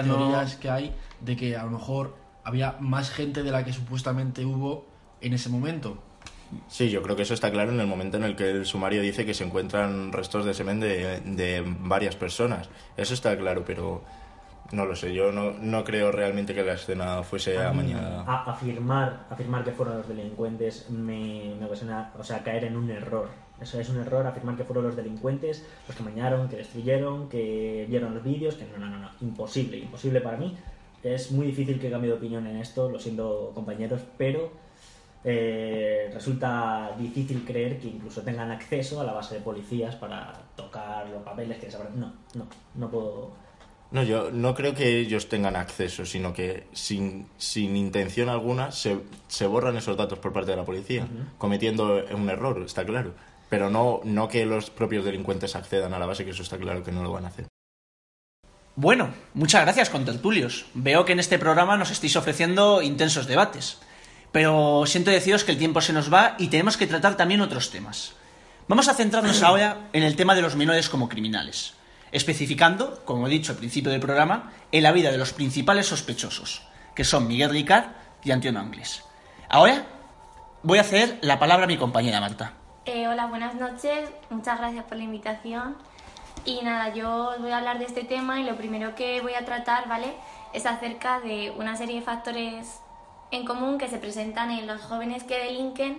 [0.04, 4.44] Teorías, que hay de que a lo mejor había más gente de la que supuestamente
[4.44, 4.86] hubo
[5.20, 6.02] en ese momento.
[6.68, 9.02] Sí, yo creo que eso está claro en el momento en el que el sumario
[9.02, 12.68] dice que se encuentran restos de semen de, de varias personas.
[12.96, 14.02] Eso está claro, pero
[14.72, 15.12] no lo sé.
[15.14, 18.22] Yo no, no creo realmente que la escena fuese A amañada.
[18.26, 22.90] a- afirmar, afirmar que fueron los delincuentes me, me ocasiona, o sea, caer en un
[22.90, 23.28] error.
[23.60, 27.86] Eso es un error, afirmar que fueron los delincuentes los que mañaron, que destruyeron, que
[27.88, 30.56] vieron los vídeos, que no, no, no, no, imposible, imposible para mí.
[31.02, 34.50] Es muy difícil que cambie de opinión en esto, lo siento compañeros, pero
[35.24, 41.08] eh, resulta difícil creer que incluso tengan acceso a la base de policías para tocar
[41.08, 41.98] los papeles que sabrán.
[41.98, 43.30] No, no, no puedo.
[43.90, 48.98] No, yo no creo que ellos tengan acceso, sino que sin, sin intención alguna se,
[49.28, 51.06] se borran esos datos por parte de la policía,
[51.38, 53.14] cometiendo un error, está claro.
[53.48, 56.82] Pero no, no que los propios delincuentes accedan a la base, que eso está claro
[56.82, 57.46] que no lo van a hacer.
[58.74, 60.66] Bueno, muchas gracias, contertulios.
[60.74, 63.78] Veo que en este programa nos estáis ofreciendo intensos debates.
[64.36, 67.70] Pero siento deciros que el tiempo se nos va y tenemos que tratar también otros
[67.70, 68.12] temas.
[68.68, 71.72] Vamos a centrarnos ahora en el tema de los menores como criminales,
[72.12, 76.68] especificando, como he dicho al principio del programa, en la vida de los principales sospechosos,
[76.94, 77.86] que son Miguel Ricard
[78.24, 79.04] y Antonio Anglés.
[79.48, 79.86] Ahora
[80.62, 82.52] voy a ceder la palabra a mi compañera Marta.
[82.84, 84.10] Eh, hola, buenas noches.
[84.28, 85.78] Muchas gracias por la invitación.
[86.44, 89.32] Y nada, yo os voy a hablar de este tema y lo primero que voy
[89.32, 90.12] a tratar, ¿vale?
[90.52, 92.80] Es acerca de una serie de factores
[93.30, 95.98] en común que se presentan en los jóvenes que delinquen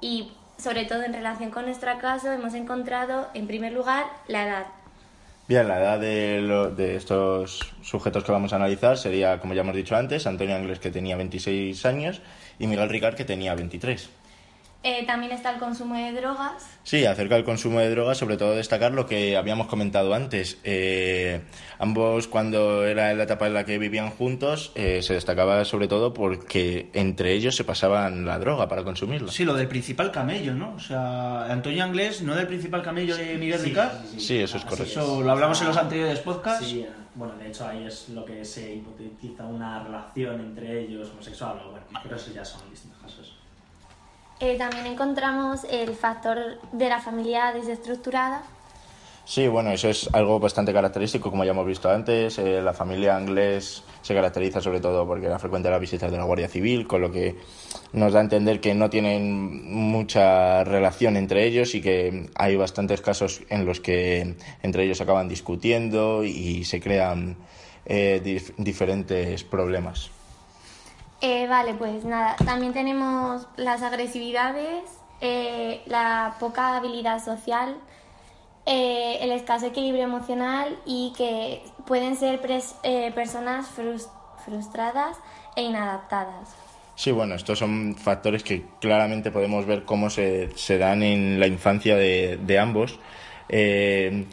[0.00, 4.66] y sobre todo en relación con nuestro caso hemos encontrado en primer lugar la edad.
[5.48, 9.62] Bien, la edad de, lo- de estos sujetos que vamos a analizar sería, como ya
[9.62, 12.20] hemos dicho antes, Antonio Anglés que tenía 26 años
[12.58, 14.10] y Miguel Ricard que tenía 23.
[14.82, 16.66] Eh, también está el consumo de drogas.
[16.84, 20.58] Sí, acerca del consumo de drogas, sobre todo destacar lo que habíamos comentado antes.
[20.64, 21.42] Eh,
[21.78, 26.14] ambos, cuando era la etapa en la que vivían juntos, eh, se destacaba sobre todo
[26.14, 29.30] porque entre ellos se pasaban la droga para consumirla.
[29.30, 30.72] Sí, lo del principal camello, ¿no?
[30.74, 33.92] O sea, Antonio Anglés, no del principal camello de Miguel Sí, Ricard.
[34.12, 35.00] sí, Sí, eso es Así correcto.
[35.00, 36.66] Eso lo hablamos en los anteriores podcasts.
[36.66, 41.58] Sí, bueno, de hecho ahí es lo que se hipotetiza una relación entre ellos homosexual,
[41.66, 43.19] o bueno, pero eso ya son distintos casos.
[44.40, 48.42] Eh, también encontramos el factor de la familia desestructurada.
[49.26, 52.38] Sí, bueno, eso es algo bastante característico, como ya hemos visto antes.
[52.38, 56.24] Eh, la familia inglés se caracteriza sobre todo porque era frecuente las visitas de la
[56.24, 57.36] Guardia Civil, con lo que
[57.92, 63.02] nos da a entender que no tienen mucha relación entre ellos y que hay bastantes
[63.02, 67.36] casos en los que entre ellos acaban discutiendo y se crean
[67.84, 70.10] eh, dif- diferentes problemas.
[71.20, 74.84] Eh, vale, pues nada, también tenemos las agresividades,
[75.20, 77.76] eh, la poca habilidad social,
[78.64, 84.08] eh, el escaso equilibrio emocional y que pueden ser pres- eh, personas frus-
[84.44, 85.18] frustradas
[85.56, 86.54] e inadaptadas.
[86.94, 91.46] Sí, bueno, estos son factores que claramente podemos ver cómo se, se dan en la
[91.46, 92.98] infancia de, de ambos.
[93.48, 94.26] Eh,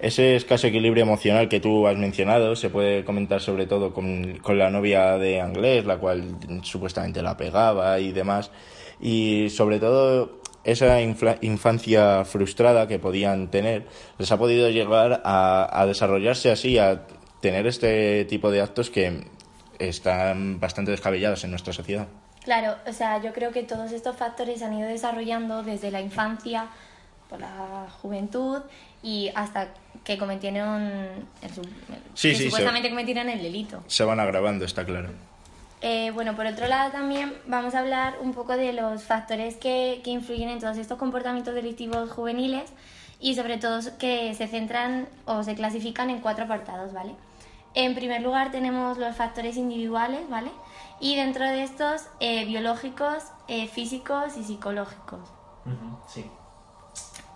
[0.00, 4.58] ese escaso equilibrio emocional que tú has mencionado se puede comentar sobre todo con, con
[4.58, 8.50] la novia de Anglés, la cual supuestamente la pegaba y demás.
[9.00, 13.86] Y sobre todo esa infancia frustrada que podían tener
[14.18, 17.06] les ha podido llegar a, a desarrollarse así, a
[17.40, 19.26] tener este tipo de actos que
[19.78, 22.06] están bastante descabellados en nuestra sociedad.
[22.44, 26.68] Claro, o sea, yo creo que todos estos factores han ido desarrollando desde la infancia,
[27.28, 28.62] por la juventud
[29.02, 29.68] y hasta
[30.08, 30.80] que cometieron
[31.42, 31.50] el,
[32.14, 33.84] Sí, que sí, supuestamente cometieron el delito.
[33.88, 35.10] Se van agravando, está claro.
[35.82, 40.00] Eh, bueno, por otro lado también vamos a hablar un poco de los factores que,
[40.02, 42.70] que influyen en todos estos comportamientos delictivos juveniles
[43.20, 47.14] y sobre todo que se centran o se clasifican en cuatro apartados, ¿vale?
[47.74, 50.50] En primer lugar tenemos los factores individuales, ¿vale?
[51.00, 55.20] Y dentro de estos, eh, biológicos, eh, físicos y psicológicos.
[56.08, 56.24] Sí.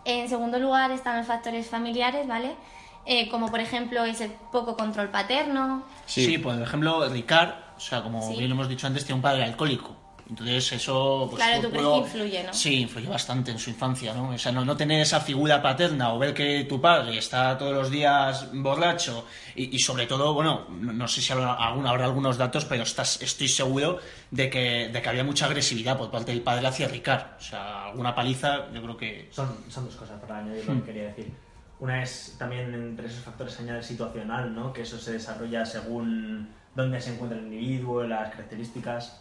[0.04, 2.56] En segundo lugar están los factores familiares, ¿vale?
[3.04, 6.24] Eh, como por ejemplo ese poco control paterno, Sí.
[6.26, 8.36] Sí, por ejemplo, Ricard, o sea, como Sí.
[8.38, 9.96] bien hemos dicho antes, tiene un padre alcohólico.
[10.32, 11.26] Entonces eso...
[11.30, 12.54] Pues, Claro, ¿tú crees que influye, no?
[12.54, 14.30] Sí, influye bastante en su infancia, ¿no?
[14.30, 17.74] O sea, no, no tener esa figura paterna o ver que tu padre está todos
[17.74, 22.06] los días borracho y, y sobre todo, bueno, no, no sé si habrá, algún- habrá
[22.06, 23.98] algunos datos, pero estás, estoy seguro
[24.30, 27.36] de que, de que había mucha agresividad por parte del padre hacia Ricard.
[27.38, 29.28] O sea, alguna paliza, yo creo que...
[29.32, 31.30] Son, son dos cosas para añadir lo que quería decir.
[31.78, 34.72] Una es también entre esos factores añade situacional, ¿no?
[34.72, 39.20] que eso se desarrolla según dónde se encuentra el individuo, las características.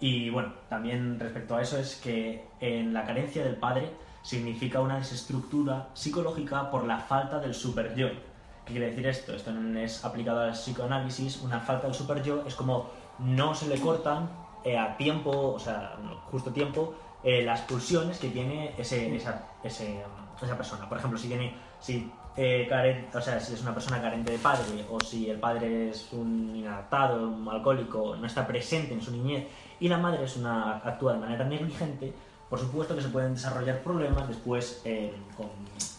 [0.00, 3.90] Y bueno, también respecto a eso es que en la carencia del padre
[4.22, 8.08] significa una desestructura psicológica por la falta del super yo.
[8.64, 9.34] ¿Qué quiere decir esto?
[9.34, 11.42] Esto es aplicado al psicoanálisis.
[11.42, 14.28] Una falta del super yo es como no se le cortan
[14.64, 15.96] eh, a tiempo, o sea,
[16.30, 20.02] justo tiempo, eh, las pulsiones que tiene ese, esa, ese,
[20.42, 20.88] esa persona.
[20.88, 22.66] Por ejemplo, si tiene, si, eh,
[23.12, 26.56] o sea, si es una persona carente de padre o si el padre es un
[26.56, 29.46] inadaptado, un alcohólico, no está presente en su niñez
[29.80, 32.12] y la madre es una, actúa de manera negligente,
[32.50, 35.48] por supuesto que se pueden desarrollar problemas después eh, con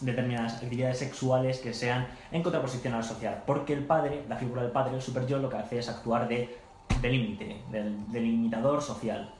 [0.00, 3.42] determinadas actividades sexuales que sean en contraposición a la sociedad.
[3.46, 6.26] Porque el padre, la figura del padre, el super yo, lo que hace es actuar
[6.28, 6.56] de,
[7.02, 9.30] de límite, del delimitador social.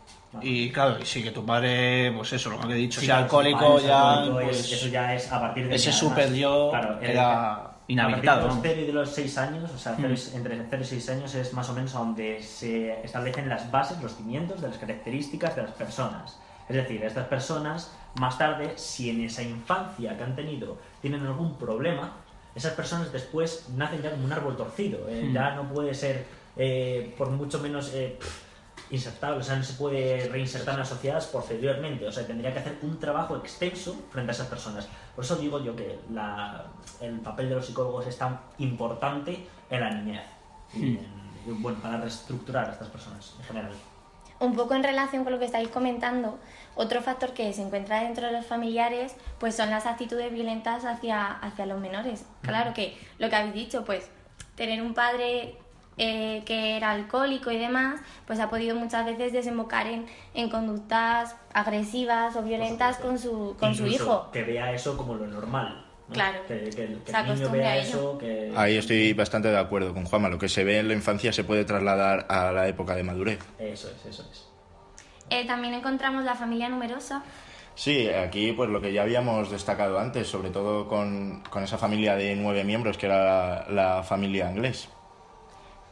[0.42, 3.18] Y claro, y sí, que tu padre, pues eso, lo que he dicho, Sí, sea
[3.18, 6.14] alcohólico padre es ya, alcohólico, es- pues, eso ya es a partir de ese además,
[6.14, 8.40] super yo claro, era inhabilitado.
[8.40, 9.96] A de los 0 y de los 6 años, o sea, Mm.
[10.00, 13.70] cero y- entre 0 y 6 años es más o menos donde se establecen las
[13.70, 16.38] bases, los cimientos de las características de las personas.
[16.68, 21.56] Es decir, estas personas, más tarde, si en esa infancia que han tenido tienen algún
[21.56, 22.12] problema,
[22.56, 25.06] esas personas después nacen ya como un árbol torcido.
[25.08, 25.32] eh, Mm.
[25.34, 26.24] Ya no puede ser,
[26.56, 28.18] eh, por mucho menos, eh,
[28.90, 32.60] insertable, o sea, no se puede reinsertar en las sociedades posteriormente, o sea, tendría que
[32.60, 34.88] hacer un trabajo extenso frente a esas personas.
[35.14, 36.66] Por eso digo yo que la-
[37.00, 40.22] el papel de los psicólogos es tan importante en la niñez,
[40.74, 41.00] y, en-
[41.46, 43.72] y, bueno, para reestructurar a estas personas en general.
[44.38, 46.38] Un poco en relación con lo que estáis comentando,
[46.74, 51.32] otro factor que se encuentra dentro de los familiares, pues son las actitudes violentas hacia,
[51.32, 52.26] hacia los menores.
[52.42, 54.10] Claro que lo que habéis dicho, pues
[54.54, 55.56] tener un padre
[55.98, 61.36] eh, que era alcohólico y demás, pues ha podido muchas veces desembocar en, en conductas
[61.52, 64.30] agresivas o violentas con su, con su hijo.
[64.32, 65.84] Que vea eso como lo normal.
[66.08, 66.14] ¿no?
[66.14, 66.38] Claro.
[66.46, 66.70] Que, que-
[67.04, 67.88] que Se el niño vea a ello.
[67.88, 68.52] eso, que...
[68.56, 70.28] Ahí estoy bastante de acuerdo con Juanma.
[70.28, 73.40] Lo que se ve en la infancia se puede trasladar a la época de madurez.
[73.58, 74.46] Eso es, eso es.
[75.30, 77.22] Eh, también encontramos la familia numerosa,
[77.78, 82.16] Sí, aquí pues lo que ya habíamos destacado antes, sobre todo con, con esa familia
[82.16, 83.66] de nueve miembros que era la,
[83.98, 84.88] la familia inglés.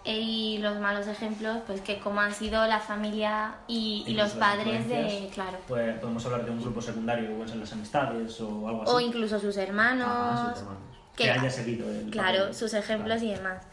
[0.04, 4.32] Eh, y los malos ejemplos, pues que como han sido la familia y, y los
[4.32, 8.68] padres de, claro, Pues podemos hablar de un grupo secundario pueden ser las amistades o
[8.68, 8.92] algo así.
[8.92, 10.82] o incluso sus hermanos, Ajá, sus hermanos.
[11.16, 12.54] que- Que haya seguido el claro, papel.
[12.54, 13.32] sus ejemplos Claro.
[13.32, 13.66] y demás.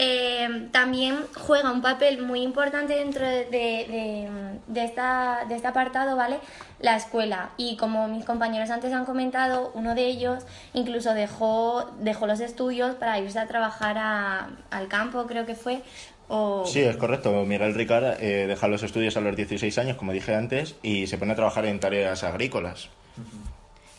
[0.00, 4.28] Eh, también juega un papel muy importante dentro de, de-
[4.68, 6.38] de esta, de este apartado, ¿vale?
[6.78, 7.50] La escuela.
[7.56, 12.94] Y como mis compañeros antes han comentado, uno de ellos incluso dejó, dejó los estudios
[12.94, 15.82] para irse a trabajar a- al campo, creo que fue.
[16.28, 16.64] O...
[16.64, 17.32] Sí, es correcto.
[17.44, 21.18] Miguel Ricard eh, deja los estudios a los 16 años, como dije antes, y se
[21.18, 22.88] pone a trabajar en tareas agrícolas.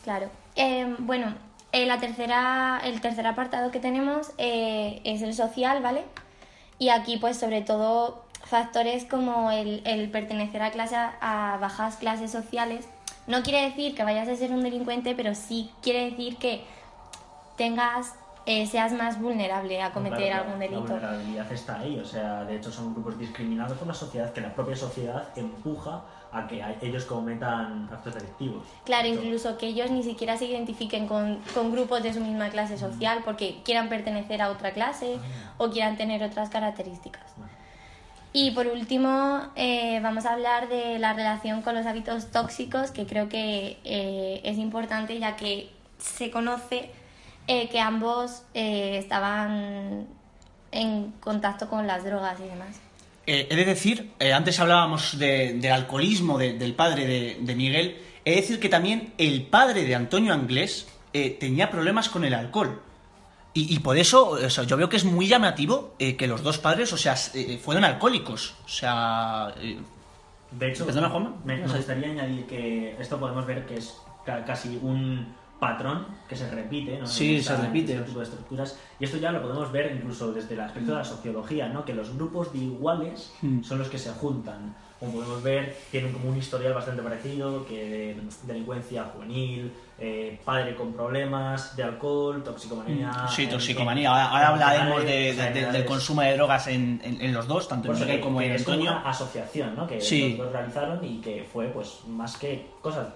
[0.06, 0.30] Claro.
[0.56, 1.34] Eh, bueno,
[1.72, 6.04] eh, la tercera, el tercer apartado que tenemos eh, es el social, ¿vale?
[6.80, 12.32] Y aquí, pues, sobre todo, factores como el, el pertenecer a, clase, a bajas clases
[12.32, 12.88] sociales.
[13.28, 16.64] No quiere decir que vayas a ser un delincuente, pero sí quiere decir que
[17.58, 18.16] tengas,
[18.48, 20.82] eh, seas más vulnerable a cometer Claro, algún delito.
[20.82, 24.42] La vulnerabilidad está ahí, o sea, de hecho son grupos discriminados por la sociedad que
[24.42, 26.02] la propia sociedad empuja
[26.32, 28.64] a que ellos cometan actos delictivos.
[28.86, 32.78] Claro, incluso que ellos ni siquiera se identifiquen con, con grupos de su misma clase
[32.78, 35.18] social porque quieran pertenecer a otra clase
[35.58, 37.34] o quieran tener otras características.
[38.32, 43.08] Y por último, eh, vamos a hablar de la relación con los hábitos tóxicos, que
[43.08, 46.92] creo que eh, es importante ya que se conoce
[47.48, 50.06] eh, que ambos estaban
[50.72, 52.80] en contacto con las drogas y demás.
[53.32, 57.54] Eh, he de decir, eh, antes hablábamos de- del alcoholismo de- del padre de, de
[57.56, 62.24] Miguel, he de decir que también el padre de Antonio Anglés eh, tenía problemas con
[62.26, 62.82] el alcohol.
[63.54, 66.42] Y, y por eso, o sea, yo veo que es muy llamativo eh, que los
[66.44, 67.16] dos padres, o sea,
[67.64, 68.56] fueron alcohólicos.
[68.66, 69.54] O sea,
[70.52, 71.10] De hecho, Perdona,
[71.46, 73.94] me, me gustaría añadir que esto podemos ver que es
[74.26, 77.06] ca- casi un patrón que se repite, ¿no?
[77.08, 77.94] Sí, En se repite.
[77.94, 78.80] Este tipo de estructuras.
[79.00, 81.84] Y esto ya lo podemos ver incluso desde el aspecto de la sociología, ¿no?
[81.86, 83.64] Que los grupos de iguales Mm.
[83.64, 84.76] son los que se juntan.
[85.00, 90.76] Como podemos ver, tienen como un historial bastante parecido, que de delincuencia juvenil, eh, padre
[90.76, 93.10] con problemas de alcohol, toxicomanía...
[93.10, 94.10] Mm, sí, toxicomanía.
[94.10, 97.68] Ahora, ahora hablaremos de- de- de- del consumo de drogas en, en- en los dos,
[97.70, 98.92] tanto en Miguel como en es Antonio.
[98.92, 99.88] una asociación, ¿no?
[99.88, 100.30] Que Sí.
[100.32, 103.08] los dos realizaron y que fue, pues, más que cosas.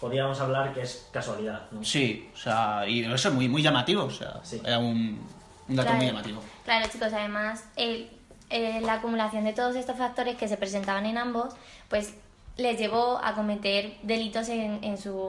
[0.00, 1.82] Podríamos hablar que es casualidad, ¿no?
[1.84, 4.04] Sí, o sea, y eso es muy, muy llamativo.
[4.04, 4.60] O sea, Sí.
[4.64, 5.20] era un,
[5.68, 5.96] un dato Claro.
[5.96, 6.40] muy llamativo.
[6.64, 8.10] Claro, chicos, además, el-
[8.50, 11.54] eh, la acumulación de todos estos factores que se presentaban en ambos,
[11.88, 12.14] pues
[12.56, 15.28] les llevó a cometer delitos en, en su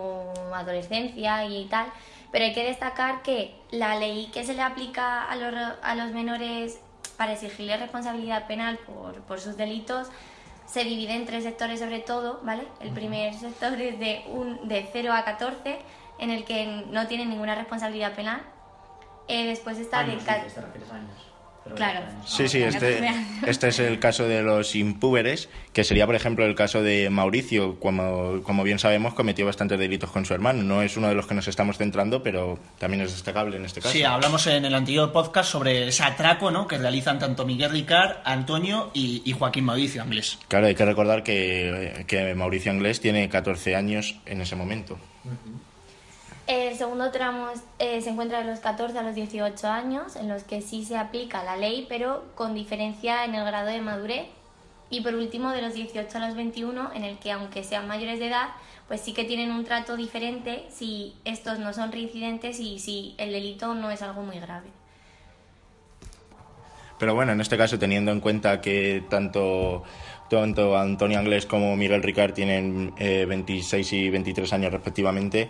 [0.54, 1.88] adolescencia y tal.
[2.32, 6.12] Pero hay que destacar que la ley que se le aplica a los, a los
[6.12, 6.80] menores
[7.18, 10.08] para exigirles responsabilidad penal por, por sus delitos
[10.66, 12.68] se divide en tres sectores sobre todo, ¿vale?
[12.80, 15.80] El primer sector es de, un, de 0 a 14,
[16.20, 18.42] en el que no tienen ninguna responsabilidad penal.
[19.28, 20.34] Eh, después está Años, de...
[20.34, 21.35] dices, te refieres a años.
[21.74, 22.02] Claro.
[22.26, 23.02] Sí, sí, este,
[23.48, 27.80] este es el caso de los impúberes, que sería, por ejemplo, el caso de Mauricio,
[27.80, 30.64] como, como bien sabemos, cometió bastantes delitos con su hermano.
[30.64, 33.82] No es uno de los que nos estamos centrando, pero también es destacable en este
[33.82, 33.94] caso.
[33.94, 36.68] Sí, hablamos en el anterior podcast sobre ese atraco ¿no?
[36.68, 40.38] que realizan tanto Miguel Ricard, Antonio y, y Joaquín Mauricio Anglés.
[40.48, 45.00] Claro, hay que recordar que, que Mauricio Anglés tiene 14 años en ese momento.
[46.48, 47.48] El segundo tramo
[47.80, 50.96] eh, se encuentra de los 14 a los 18 años, en los que sí se
[50.96, 54.28] aplica la ley, pero con diferencia en el grado de madurez.
[54.92, 58.20] Y por último, de los 18 a los 21, en el que aunque sean mayores
[58.20, 58.50] de edad,
[58.88, 63.32] pues sí que tienen un trato diferente si estos no son reincidentes y si el
[63.32, 64.68] delito no es algo muy grave.
[67.00, 69.84] Pero bueno, en este caso, teniendo en cuenta que tanto,
[70.30, 75.50] tanto Antonio Anglés como Miguel Ricard tienen eh, 26 y 23 años respectivamente,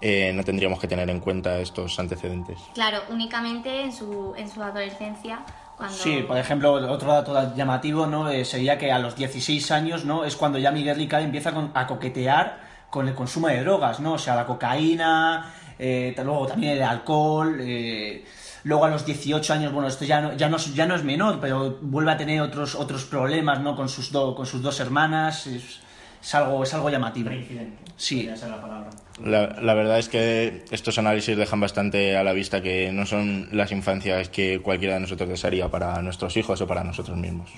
[0.00, 2.58] eh, no tendríamos que tener en cuenta estos antecedentes.
[2.74, 5.40] Claro, únicamente en su, en su adolescencia,
[5.76, 5.94] cuando...
[5.96, 8.28] Sí, por ejemplo, otro dato llamativo ¿no?
[8.30, 10.24] Eh, sería que a los 16 años ¿no?
[10.24, 14.14] es cuando ya Miguel Ricard empieza con- a coquetear con el consumo de drogas, ¿no?
[14.14, 18.24] O sea, la cocaína, eh, luego también el alcohol, eh,
[18.64, 21.04] luego a los 18 años, bueno, esto ya no, ya no, es- ya no es
[21.04, 23.76] menor, pero vuelve a tener otros, otros problemas, ¿no?
[23.76, 25.80] Con sus, do- con sus dos hermanas, es,
[26.26, 27.28] es algo, es algo llamativo.
[27.28, 27.84] Reincidente.
[27.96, 28.24] Sí.
[28.24, 28.90] La palabra.
[29.22, 33.48] La, la verdad es que estos análisis dejan bastante a la vista que no son
[33.52, 37.48] las infancias que cualquiera de nosotros desearía para nuestros hijos o para nosotros mismos.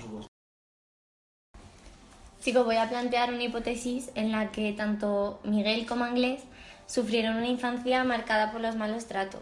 [2.43, 6.43] Chicos, voy a plantear una hipótesis en la que tanto Miguel como Anglés
[6.85, 9.41] sufrieron una infancia marcada por los malos tratos.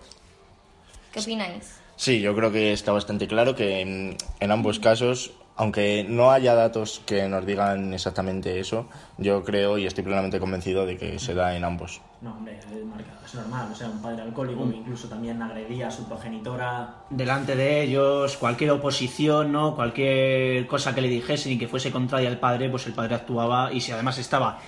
[1.12, 1.80] ¿Qué opináis?
[1.98, 6.54] Sí, yo creo que está bastante claro que en, en ambos casos, aunque no haya
[6.54, 8.88] datos que nos digan exactamente eso,
[9.18, 12.02] yo creo y estoy plenamente convencido de que se da en ambos.
[12.22, 13.68] No, hombre, es normal.
[13.72, 16.96] O sea, un padre alcohólico que incluso también agredía a su progenitora.
[17.10, 19.76] delante de ellos, cualquier oposición, ¿no?
[19.76, 23.74] Cualquier cosa que le dijesen y que fuese contraria al padre, pues el padre actuaba
[23.74, 24.60] y si además estaba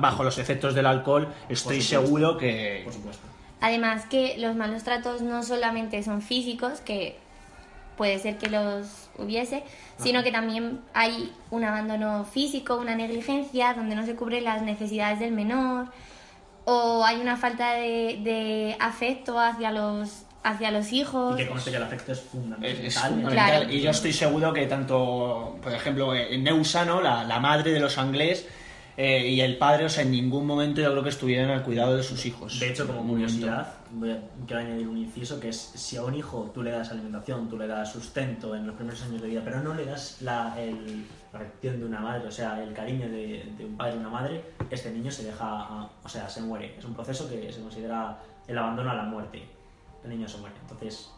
[0.00, 3.26] bajo los efectos del alcohol, estoy seguro que Por supuesto.
[3.60, 7.18] Además que los malos tratos no solamente son físicos, que
[7.98, 9.62] puede ser que los hubiese,
[9.98, 15.18] sino que también hay un abandono físico, una negligencia donde no se cubren las necesidades
[15.18, 15.88] del menor,
[16.64, 21.36] o hay una falta de, de afecto hacia los, hacia los Y hijos.
[21.36, 22.84] que conste que el afecto es fundamental.
[22.86, 23.32] es, fundamental.
[23.32, 23.72] Claro.
[23.72, 27.00] Y yo estoy seguro que tanto, por ejemplo, en Neusa, ¿no?
[27.00, 28.46] La, la madre de los anglés
[28.98, 31.96] eh, y el padre, o sea, en ningún momento yo creo que estuvieran al cuidado
[31.96, 32.58] de sus hijos.
[32.58, 36.14] De hecho, como curiosidad, voy a, quiero añadir un inciso que es si a un
[36.16, 39.40] hijo tú le das alimentación, tú le das sustento en los primeros años de vida,
[39.44, 43.06] pero no le das la, el- la reacción de una madre, o sea, el cariño
[43.08, 46.74] de, de un padre y una madre, este niño se deja, o sea, se muere.
[46.78, 49.46] Es un proceso que se considera el abandono a la muerte.
[50.02, 50.54] El niño se muere.
[50.62, 51.10] Entonces,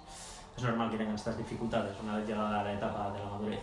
[0.56, 3.60] es normal que tengan estas dificultades una vez llegada la etapa de la madurez.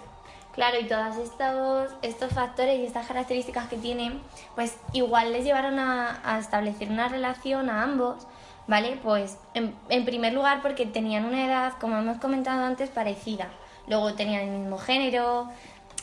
[0.57, 4.19] Claro, y todos estos, estos factores y estas características que tienen,
[4.55, 8.25] pues igual les llevaron a, a establecer una relación a ambos,
[8.67, 8.99] ¿vale?
[9.03, 13.47] Pues en, en primer lugar porque tenían una edad, como hemos comentado antes, parecida.
[13.87, 15.47] Luego tenían el mismo género.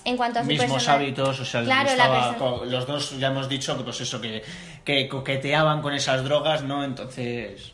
[0.06, 3.76] En cuanto a su mismos personal- hábitos, o sea, Claro, los dos ya hemos dicho
[3.76, 4.42] que pues eso, que,
[4.84, 6.84] que coqueteaban con esas drogas, ¿no?
[6.84, 7.72] Entonces,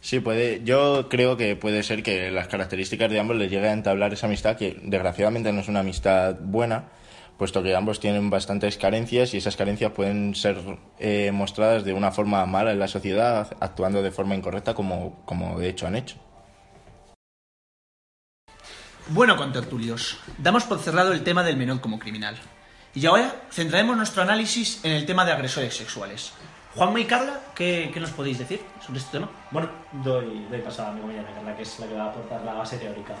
[0.00, 0.62] Sí, puede.
[0.64, 4.26] Yo creo que puede ser que las características de ambos les llegue a entablar esa
[4.26, 6.88] amistad que desgraciadamente no es una amistad buena,
[7.36, 10.56] puesto que ambos tienen bastantes carencias y esas carencias pueden ser
[10.98, 15.58] eh, mostradas de una forma mala en la sociedad, actuando de forma incorrecta como, como
[15.58, 16.16] de hecho han hecho.
[19.08, 22.36] Bueno, contertulios, damos por cerrado el tema del menor como criminal.
[22.94, 26.32] Y ahora centraremos nuestro análisis en el tema de agresores sexuales.
[26.74, 29.28] Juanma y Carla, ¿qué, qué nos podéis decir sobre este tema?
[29.50, 29.68] Bueno,
[30.04, 32.54] doy, doy paso a mi compañera Carla, que es la que va a aportar la
[32.54, 33.14] base teórica.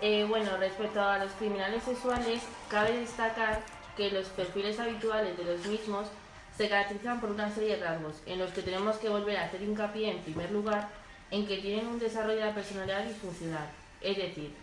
[0.00, 3.62] Eh, bueno, respecto a los criminales sexuales, cabe destacar
[3.96, 6.06] que los perfiles habituales de los mismos
[6.56, 9.62] se caracterizan por una serie de rasgos, en los que tenemos que volver a hacer
[9.62, 10.88] hincapié, en primer lugar,
[11.32, 13.66] en que tienen un desarrollo de la personalidad disfuncional,
[14.00, 14.54] es decir,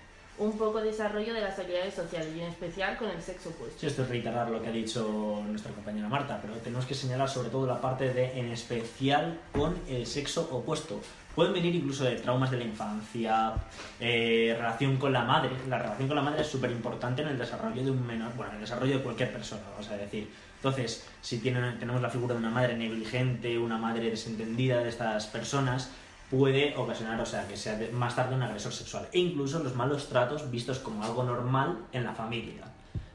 [0.42, 3.80] un poco desarrollo de las habilidades sociales y en especial con el sexo opuesto.
[3.80, 7.30] Sí, esto es reiterar lo que ha dicho nuestra compañera Marta, pero tenemos que señalar
[7.30, 11.00] sobre todo la parte de en especial con el sexo opuesto.
[11.36, 13.54] Pueden venir incluso de traumas de la infancia,
[14.00, 15.52] eh, relación con la madre.
[15.70, 18.52] La relación con la madre es súper importante en el desarrollo de un menor, bueno,
[18.52, 20.28] en el desarrollo de cualquier persona, vamos a decir.
[20.56, 25.28] Entonces, si tienen, tenemos la figura de una madre negligente, una madre desentendida de estas
[25.28, 25.92] personas,
[26.32, 29.08] puede ocasionar, o sea, que sea más tarde un agresor sexual.
[29.12, 32.64] E incluso los malos tratos vistos como algo normal en la familia.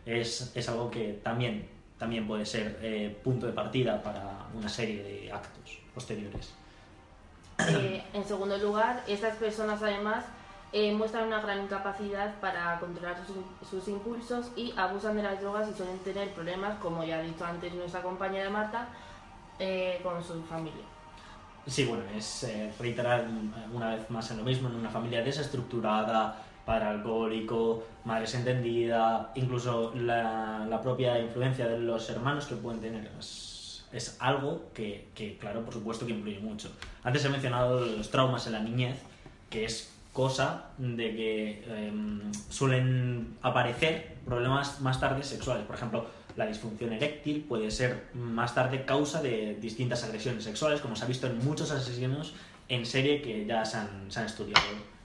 [0.04, 5.02] Es, es algo que también, también puede ser eh, punto de partida para una serie
[5.02, 6.52] de actos posteriores.
[7.58, 10.24] Eh, en segundo lugar, estas personas además
[10.72, 15.68] eh, muestran una gran incapacidad para controlar sus, sus impulsos y abusan de las drogas
[15.70, 18.88] y suelen tener problemas, como ya ha dicho antes nuestra compañera Marta,
[19.58, 20.84] eh, con su familia.
[21.66, 25.22] Sí, bueno, es eh, reiterar un- una vez más en lo mismo, en una familia
[25.22, 32.80] desestructurada, padre alcohólico, madre desentendida, incluso la, la propia influencia de los hermanos que pueden
[32.80, 33.10] tener.
[33.18, 36.70] Es, es algo que, que, claro, por supuesto que influye mucho.
[37.02, 38.98] Antes he mencionado los traumas en la niñez,
[39.50, 45.64] que es cosa de que em, suelen aparecer problemas más tarde sexuales.
[45.66, 46.06] Por ejemplo,
[46.36, 51.08] la disfunción eréctil puede ser más tarde causa de distintas agresiones sexuales, como se ha
[51.08, 52.34] visto en muchos asesinos
[52.68, 54.96] en serie que ya se han, se han estudiado.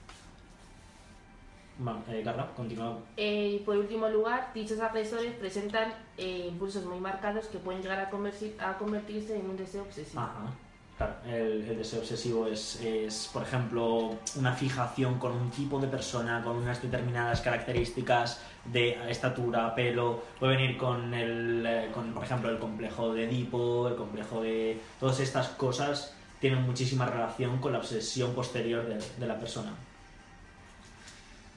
[1.78, 2.98] Vamos, eh, Carla, continúa.
[3.16, 7.98] Eh, y por último lugar, dichos agresores presentan eh, impulsos muy marcados que pueden llegar
[7.98, 10.20] a, convertir- a convertirse en un deseo obsesivo.
[10.20, 10.52] Ajá.
[10.98, 15.88] Claro, el, el deseo obsesivo es, es, por ejemplo, una fijación con un tipo de
[15.88, 20.22] persona, con unas determinadas características de estatura, pelo.
[20.38, 24.78] Puede venir con, el, eh, con, por ejemplo, el complejo de Edipo, el complejo de...
[25.00, 29.72] Todas estas cosas tienen muchísima relación con la obsesión posterior de, de la persona.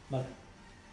[0.09, 0.25] Vale.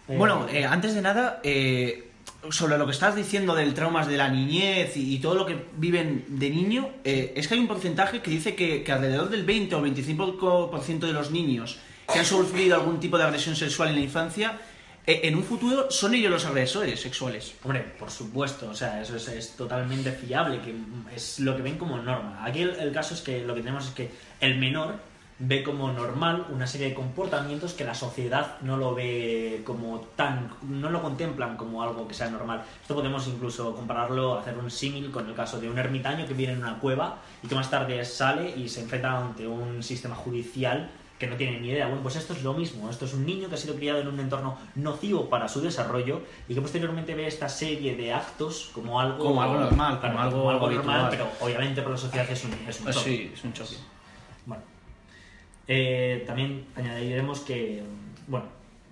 [0.08, 2.10] Eh, Bueno, eh, antes de nada, eh,
[2.50, 6.24] sobre lo que estás diciendo del traumas de la niñez y, todo lo que viven
[6.28, 9.86] de niño, es que hay un porcentaje que dice que, que alrededor del 20 o
[9.86, 11.78] 25% de los niños
[12.12, 14.58] que han sufrido algún tipo de agresión sexual en la infancia,
[15.07, 17.55] en un futuro son ellos los agresores sexuales.
[17.64, 20.74] Hombre, por supuesto, o sea, eso es, es totalmente fiable, que
[21.14, 22.44] es lo que ven como norma.
[22.44, 24.96] Aquí el, el caso es que lo que tenemos es que el menor
[25.44, 30.50] ve como normal una serie de comportamientos que la sociedad no lo ve como tan,
[30.62, 32.62] no lo contemplan como algo que sea normal.
[32.80, 36.53] Esto podemos incluso compararlo, hacer un símil con el caso de un ermitaño que vive
[36.53, 40.90] en una cueva y que más tarde sale y se enfrenta ante un sistema judicial
[41.22, 41.86] que no tiene ni idea.
[41.86, 42.90] Bueno, pues esto es lo mismo.
[42.90, 46.22] Esto es un niño que ha sido criado en un entorno nocivo para su desarrollo
[46.48, 50.52] y que posteriormente ve esta serie de actos como algo, Como algo normal, como algo
[50.68, 53.08] normal, pero obviamente para la sociedad es un, es un Pues choque.
[53.08, 53.76] sí, es un choque.
[54.46, 54.64] Bueno.
[55.68, 57.84] Eh, también añadiremos que,
[58.26, 58.46] bueno,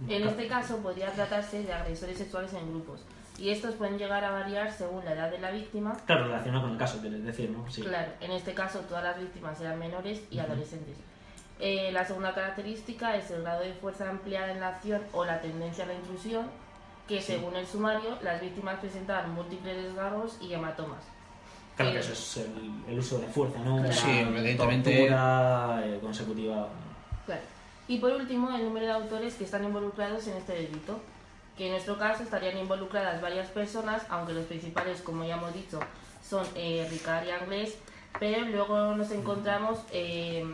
[0.09, 3.01] En este caso podría tratarse de agresores sexuales en grupos
[3.39, 5.97] y estos pueden llegar a variar según la edad de la víctima.
[6.07, 7.69] claro, relacionado con el caso, quieres decir, ¿no?
[7.69, 7.83] Sí.
[7.83, 10.97] Claro, en este caso todas las víctimas eran menores y adolescentes.
[11.61, 15.41] Eh, la segunda característica es el grado de fuerza empleada en la acción o la
[15.41, 16.47] tendencia a la intrusión,
[17.07, 21.03] que según el sumario las víctimas presentaban múltiples desgarros y hematomas.
[21.77, 23.77] Claro que Eh, eso es el, el uso de fuerza, ¿no?
[23.79, 23.93] Claro.
[23.93, 24.91] Sí, evidentemente.
[24.91, 26.69] tortura, eh, consecutiva.
[27.27, 27.43] Claro.
[27.89, 31.01] Y por último, el número de autores que están involucrados en este delito,
[31.59, 35.81] que en nuestro caso estarían involucradas varias personas, aunque los principales, como ya hemos dicho,
[36.27, 37.77] son eh, Ricard y Anglés,
[38.19, 40.45] pero luego nos encontramos eh,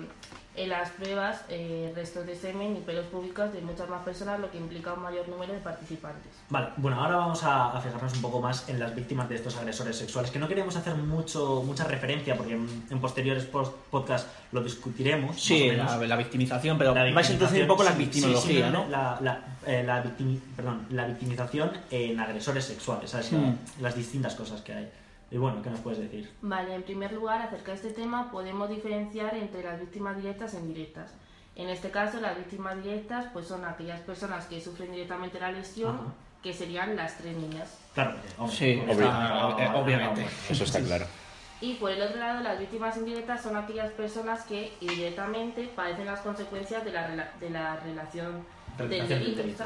[0.58, 4.50] en las pruebas eh, restos de semen y pelos públicos de muchas más personas, lo
[4.50, 6.32] que implica un mayor número de participantes.
[6.48, 9.54] Vale, bueno, ahora vamos a, a fijarnos un poco más en las víctimas de estos
[9.58, 14.30] agresores sexuales, que no queremos hacer mucho mucha referencia, porque en, en posteriores post podcasts
[14.52, 15.38] lo discutiremos.
[15.38, 18.72] Sí, la, la victimización, pero La vais a introducir un poco la victimización, victimología, sí,
[18.72, 18.84] ¿no?
[18.86, 23.30] sí, La, la, eh, la victimi- perdón, la victimización en agresores sexuales, ¿sabes?
[23.30, 23.56] Hmm.
[23.82, 24.88] Las distintas cosas que hay.
[25.30, 26.30] Y bueno, ¿qué nos puedes decir?
[26.42, 30.58] Vale, en primer lugar, acerca de este tema podemos diferenciar entre las víctimas directas e
[30.58, 31.12] indirectas.
[31.56, 35.96] En este caso, las víctimas directas pues son aquellas personas que sufren directamente la lesión,
[35.96, 36.04] Ajá.
[36.42, 37.76] que serían las tres niñas.
[37.94, 40.26] Claro, porque, hombre, Sí, hombre, está- eh, obviamente.
[40.48, 41.06] Eso está claro.
[41.58, 46.20] Y por el otro lado, las víctimas indirectas son aquellas personas que indirectamente padecen las
[46.20, 48.44] consecuencias de la, rela- de la relación
[48.76, 49.42] del Relación del delito.
[49.42, 49.64] delito,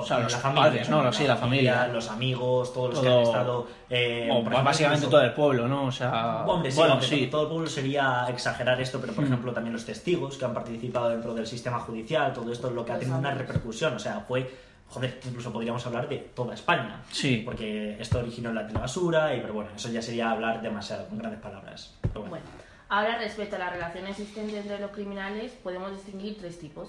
[0.00, 1.12] O sea, los la familia, padres, ¿no?
[1.12, 1.86] Sí, la familia.
[1.88, 3.66] los amigos, todos los que han estado.
[3.90, 5.84] eh, O, ejemplo, básicamente incluso- todo el pueblo, ¿no?
[5.86, 7.26] O sea, Hombre, sí, bueno, sí.
[7.30, 9.26] todo el pueblo sería exagerar esto, pero por Mm.
[9.28, 12.84] ejemplo también los testigos que han participado dentro del sistema judicial, todo esto es lo
[12.84, 14.50] que ha tenido una repercusión, o sea, fue,
[14.88, 17.02] joder, incluso podríamos hablar de toda España.
[17.10, 17.42] Sí.
[17.44, 21.40] Porque esto originó la telebasura, y pero bueno, eso ya sería hablar demasiado, con grandes
[21.40, 21.94] palabras.
[22.00, 22.30] Pero bueno.
[22.30, 22.46] Bueno,
[22.88, 26.88] ahora respecto a la relación existente entre los criminales, podemos distinguir tres tipos.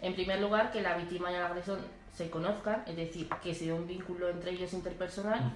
[0.00, 1.78] En primer lugar, que la víctima y el agresor
[2.14, 5.52] se conozcan, es decir, que se dé un vínculo entre ellos interpersonal.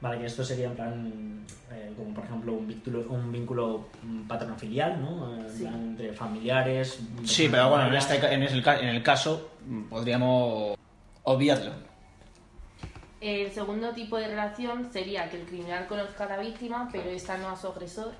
[0.00, 4.22] Vale, que esto sería en plan, eh, como por ejemplo un vínculo, un vínculo mm,
[4.28, 5.34] paterno-filial, ¿no?
[5.40, 5.62] En Sí.
[5.62, 7.00] plan, entre familiares.
[7.24, 10.76] Sí, pero bueno, en, este, ca- en, el, en el caso mm, podríamos
[11.22, 11.72] obviarlo.
[13.22, 17.38] El segundo tipo de relación sería que el criminal conozca a la víctima, pero esta
[17.38, 18.12] no a su agresor.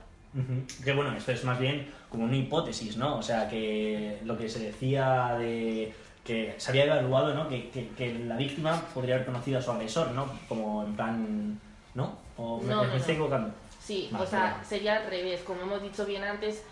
[0.85, 3.19] Que bueno, esto es más bien como una hipótesis, ¿no?
[3.19, 5.95] O sea, que lo que se decía de
[6.27, 7.49] que se había evaluado, ¿no?
[7.49, 10.27] Que, que- que la víctima podría haber conocido a su agresor, ¿no?
[10.49, 11.61] Como en plan,
[11.95, 12.19] ¿no?
[12.37, 13.25] O me, No, me no, estoy no.
[13.25, 13.55] equivocando.
[13.81, 15.41] Sí, Vale, o sea, sería al revés.
[15.43, 16.63] Como hemos dicho bien antes,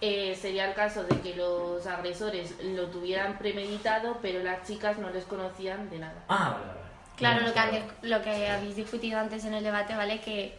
[0.00, 5.10] eh, sería el caso de que los agresores lo tuvieran premeditado, pero las chicas no
[5.10, 6.24] les conocían de nada.
[6.28, 6.80] Ah, vale, vale.
[7.16, 10.20] Claro, lo que, lo que habéis discutido antes en el debate, ¿vale?
[10.20, 10.58] Que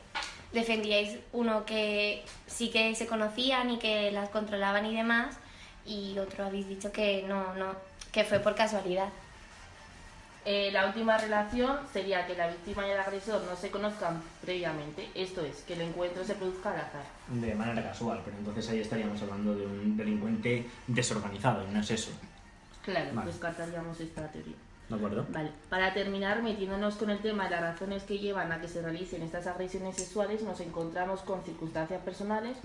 [0.54, 5.36] defendíais uno que sí que se conocían y que las controlaban y demás,
[5.86, 7.74] y otro habéis dicho que no, no,
[8.16, 9.10] que fue por casualidad.
[10.46, 15.10] Eh, la última relación sería que la víctima y el agresor no se conozcan previamente,
[15.14, 17.04] esto es, que el encuentro se produzca al azar.
[17.28, 21.92] de manera casual, pero entonces ahí estaríamos hablando de un delincuente desorganizado, y no es
[21.92, 22.12] eso.
[22.84, 23.32] Claro, Vale.
[23.32, 24.56] descartaríamos esta teoría.
[24.88, 25.26] ¿De acuerdo?
[25.30, 28.82] Vale, para terminar, metiéndonos con el tema de las razones que llevan a que se
[28.82, 32.56] realicen estas agresiones sexuales, nos encontramos con circunstancias personales,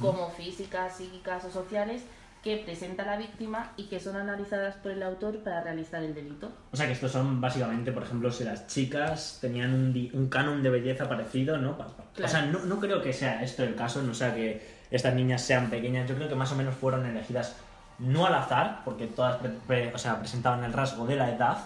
[0.00, 2.04] como físicas, psíquicas o sociales,
[2.44, 6.52] que presenta la víctima y que son analizadas por el autor para realizar el delito.
[6.72, 10.62] O sea que estos son básicamente, por ejemplo, si las chicas tenían un, un canon
[10.62, 11.76] de belleza parecido, ¿no?
[11.78, 11.96] Claro.
[12.22, 15.40] O sea, no, no creo que sea esto el caso, no sea que estas niñas
[15.42, 17.56] sean pequeñas, yo creo que más o menos fueron elegidas
[17.98, 21.58] no al azar, porque todas pre- pre- o sea, presentaban el rasgo de la edad.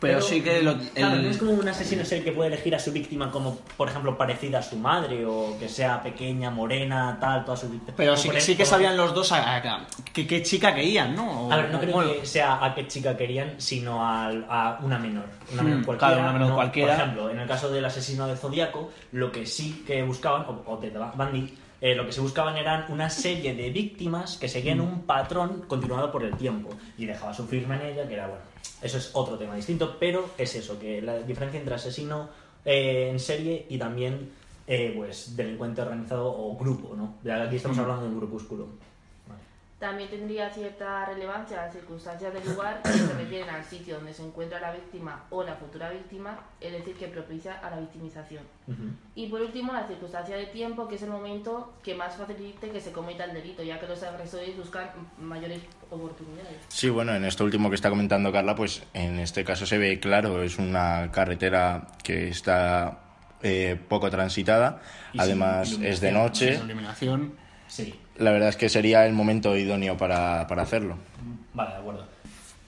[0.00, 2.74] Pero sí que lo- claro, el- no es como un asesino serial que puede elegir
[2.74, 7.18] a su víctima como, por ejemplo, parecida a su madre, o que sea pequeña, morena,
[7.20, 7.94] tal, toda su víctima.
[7.96, 11.48] Pero sí, sí que sabían los dos a, a- qué, qué chica querían, ¿no?
[11.48, 14.78] O- a ver, no creo bueno, que sea a qué chica querían, sino al- a,
[14.82, 15.24] una menor.
[15.52, 16.14] Una Hmm, menor cualquiera.
[16.14, 16.94] claro, una menor no- cualquiera.
[16.94, 20.62] Por ejemplo, en el caso del asesino del Zodíaco, lo que sí que buscaban, o,
[20.66, 24.80] o de Bundy, eh, lo que se buscaban eran una serie de víctimas que seguían
[24.80, 28.42] un patrón continuado por el tiempo y dejaba su firma en ella, que era bueno.
[28.80, 32.28] Eso es otro tema distinto, pero es eso, que la diferencia entre asesino
[32.64, 34.30] eh, en serie y también
[34.66, 37.18] eh, pues delincuente organizado o grupo, ¿no?
[37.32, 38.68] Aquí estamos hablando de un grupúsculo.
[39.78, 44.24] También tendría cierta relevancia las circunstancias del lugar que se refieren al sitio donde se
[44.24, 48.42] encuentra la víctima o la futura víctima, es decir, que propicia a la victimización.
[49.14, 52.80] Y por último, la circunstancia de tiempo, que es el momento que más facilite que
[52.80, 55.60] se cometa el delito, ya que los agresores buscan mayores
[55.90, 56.56] oportunidades.
[56.66, 60.00] Sí, bueno, en esto último que está comentando Carla, pues en este caso se ve
[60.00, 62.98] claro, es una carretera que está
[63.42, 67.34] eh, poco transitada, y además es de noche, sin iluminación.
[67.68, 70.96] Sí, la verdad es que sería el momento idóneo para, para hacerlo.
[71.54, 72.04] vale, de acuerdo.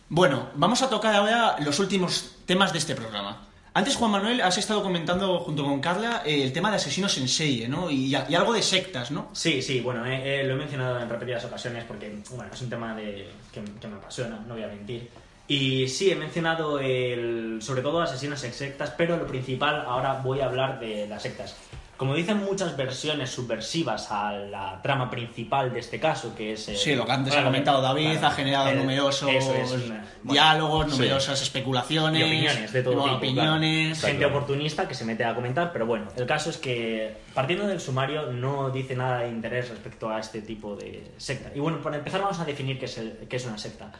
[0.08, 3.46] Bueno, vamos a tocar ahora los últimos temas de este programa.
[3.72, 7.28] Antes, Juan Manuel, has estado comentando junto con Carla eh, el tema de asesinos en
[7.28, 7.88] serie, ¿no?
[7.88, 9.28] Y, y algo de sectas, ¿no?
[9.32, 12.68] Sí, sí, bueno, eh, eh, lo he mencionado en repetidas ocasiones porque, bueno, es un
[12.68, 15.08] tema de, que, que me apasiona, no voy a mentir.
[15.46, 20.40] Y sí, he mencionado el, sobre todo asesinos en sectas, pero lo principal, ahora voy
[20.40, 21.54] a hablar de las sectas.
[22.00, 26.66] Como dicen muchas versiones subversivas a la trama principal de este caso, que es...
[26.70, 29.54] el- Sí, lo que antes bueno, ha comentado David, claro, ha generado el- numerosos eso
[29.54, 30.90] es, una- bueno, diálogos, sí.
[30.92, 33.04] numerosas especulaciones, y opiniones de todo tipo.
[33.04, 33.16] claro.
[33.18, 34.00] opiniones.
[34.00, 34.32] Gente claro.
[34.34, 38.32] oportunista que se mete a comentar, pero bueno, el caso es que partiendo del sumario
[38.32, 41.50] no dice nada de interés respecto a este tipo de secta.
[41.54, 43.92] Y bueno, para empezar vamos a definir qué es, el- qué es una secta.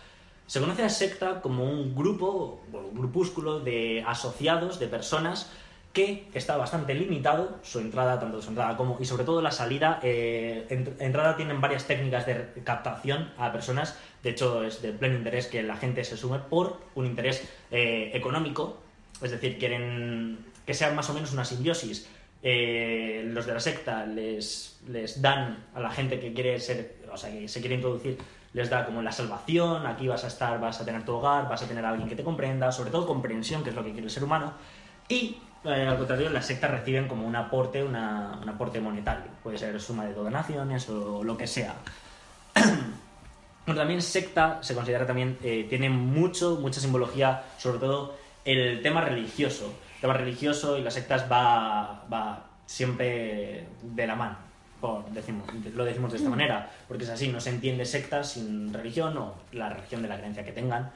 [0.46, 5.51] Se conoce a secta como un grupo, o un grupúsculo de asociados, de personas
[5.93, 9.99] que está bastante limitado, su entrada, tanto su entrada como, y sobre todo la salida.
[10.03, 15.16] eh, en- entrada tienen varias técnicas de captación a personas, de hecho es de pleno
[15.16, 18.78] interés que la gente se sume por un interés eh, económico,
[19.20, 22.09] es decir, quieren que sea más o menos una simbiosis.
[22.43, 27.16] Eh, los de la secta les, les dan a la gente que quiere ser o
[27.18, 28.16] sea, que se quiere introducir,
[28.55, 31.62] les da como la salvación, aquí vas a estar, vas a tener tu hogar, vas
[31.62, 34.07] a tener a alguien que te comprenda, sobre todo comprensión, que es lo que quiere
[34.07, 34.53] el ser humano,
[35.09, 39.58] y eh, al contrario, las sectas reciben como un aporte, una, un aporte monetario, puede
[39.58, 41.74] ser suma de donaciones o lo que sea.
[43.66, 49.02] Bueno, también secta se considera también, eh, tiene mucho, mucha simbología, sobre todo el tema
[49.02, 49.66] religioso.
[49.96, 54.38] El tema religioso y las sectas va, va siempre de la mano,
[54.80, 58.72] por, decimos, lo decimos de esta manera, porque es así, no se entiende secta sin
[58.72, 60.90] religión o la religión de la creencia que tengan,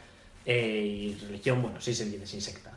[0.46, 2.72] eh, y religión, bueno, sí se entiende sin secta.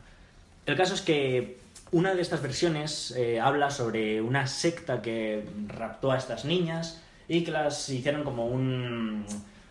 [0.66, 1.57] El caso es que
[1.90, 7.44] una de estas versiones eh, habla sobre una secta que raptó a estas niñas y
[7.44, 9.24] que las hicieron como un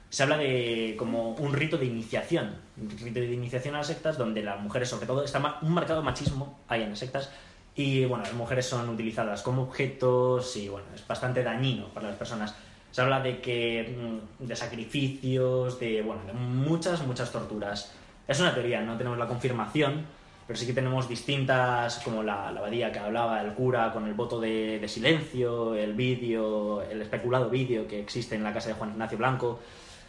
[0.09, 4.17] se habla de como un rito de iniciación, un rito de iniciación a las sectas
[4.17, 7.29] donde las mujeres, sobre todo, está un marcado machismo hay en las sectas
[7.75, 12.17] y bueno, las mujeres son utilizadas como objetos y bueno, es bastante dañino para las
[12.17, 12.55] personas.
[12.91, 17.91] Se habla de que mm, de sacrificios, de bueno, de muchas muchas torturas.
[18.27, 20.05] Es una teoría, no tenemos la confirmación,
[20.47, 24.13] pero sí que tenemos distintas, como la, la abadía que hablaba, el cura con el
[24.13, 28.75] voto de, de silencio, el vídeo, el especulado vídeo que existe en la casa de
[28.75, 29.59] Juan Ignacio Blanco.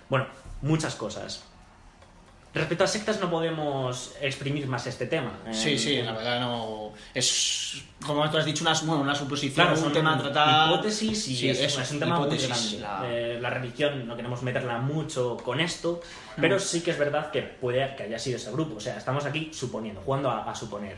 [0.09, 0.27] Bueno,
[0.63, 1.45] muchas cosas.
[2.59, 5.33] Respecto a sectas no podemos exprimir más este tema.
[5.53, 6.93] Sí, Eh, sí, la verdad no.
[7.15, 10.69] Es, como tú has dicho, una, bueno, una suposición, Claro, un tema a tratar.
[10.73, 12.79] hipótesis y Sí, es, eso, es un tema muy grande.
[12.81, 16.01] la- Eh, la religión no queremos meterla mucho con esto,
[16.41, 18.77] pero sí que es verdad que puede que haya sido ese grupo.
[18.77, 20.97] O sea, estamos aquí suponiendo, jugando a, a suponer.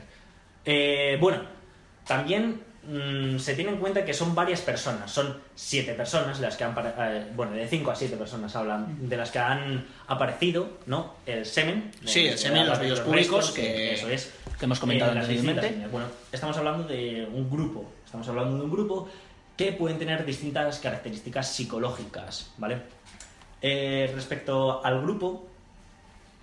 [0.65, 1.43] Eh, bueno,
[2.07, 6.65] también mm, se tiene en cuenta que son varias personas, son siete personas las que
[6.65, 11.15] han, eh, bueno, de cinco a siete personas hablan, de las que han aparecido, ¿no?
[11.27, 11.91] El semen.
[12.05, 14.33] Sí, el eh, semen, los restos, públicos, que- eso es.
[14.59, 15.91] que hemos comentado Eh, las distintas anteriormente.
[15.93, 19.09] Bueno, estamos hablando de un grupo, estamos hablando de un grupo
[19.57, 22.79] que pueden tener distintas características psicológicas, ¿vale?
[23.63, 25.47] Eh, respecto al grupo,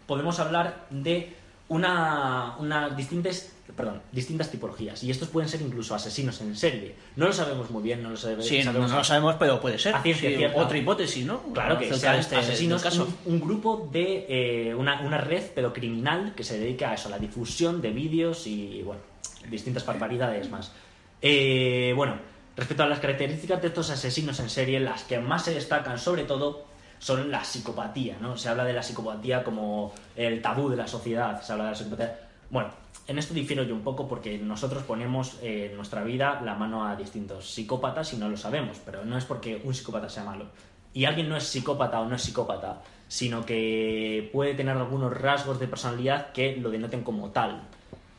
[0.05, 1.35] podemos hablar de
[1.69, 5.03] una, una distintas, perdón, distintas tipologías.
[5.03, 6.95] Y estos pueden ser incluso asesinos en serie.
[7.15, 8.89] No lo sabemos muy bien, no lo sabe- Sí, sabemos.
[8.89, 9.93] no lo sabemos, pero puede ser.
[10.03, 10.37] Sí.
[10.55, 11.41] Otra hipótesis, ¿no?
[11.53, 13.07] Claro que sean este asesinos, caso.
[13.25, 14.25] Un, un grupo de
[14.69, 18.47] eh, una, una red pedocriminal que se dedica a eso, a la difusión de vídeos
[18.47, 19.01] y bueno,
[19.49, 20.71] distintas barbaridades más.
[21.21, 22.15] Eh, bueno,
[22.55, 26.23] respecto a las características de estos asesinos en serie, las que más se destacan sobre
[26.23, 26.65] todo
[26.99, 28.37] son la psicopatía, ¿no?
[28.37, 31.75] Se habla de la psicopatía como el tabú de la sociedad, se habla de la
[31.75, 32.19] psicopatía.
[32.49, 32.69] Bueno,
[33.07, 36.85] en esto difiero yo un poco porque nosotros ponemos eh, en nuestra vida la mano
[36.85, 40.47] a distintos psicópatas y no lo sabemos, pero no es porque un psicópata sea malo.
[40.93, 45.57] Y alguien no es psicópata o no es psicópata, sino que puede tener algunos rasgos
[45.57, 47.61] de personalidad que lo denoten como tal.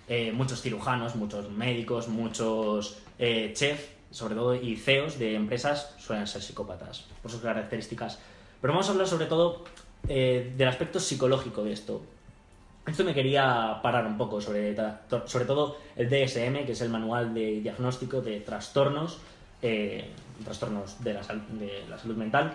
[0.09, 6.27] Eh, muchos cirujanos, muchos médicos, muchos eh, chefs, sobre todo, y CEOs de empresas suelen
[6.27, 8.21] ser psicópatas por sus características.
[8.63, 9.65] Pero vamos a hablar sobre todo
[10.07, 12.01] del aspecto psicológico de esto.
[12.89, 14.75] Esto me quería parar un poco sobre,
[15.27, 19.19] sobre todo el DSM, que es el manual de diagnóstico de trastornos,
[19.63, 20.11] eh,
[20.45, 22.55] trastornos de la, de la salud mental.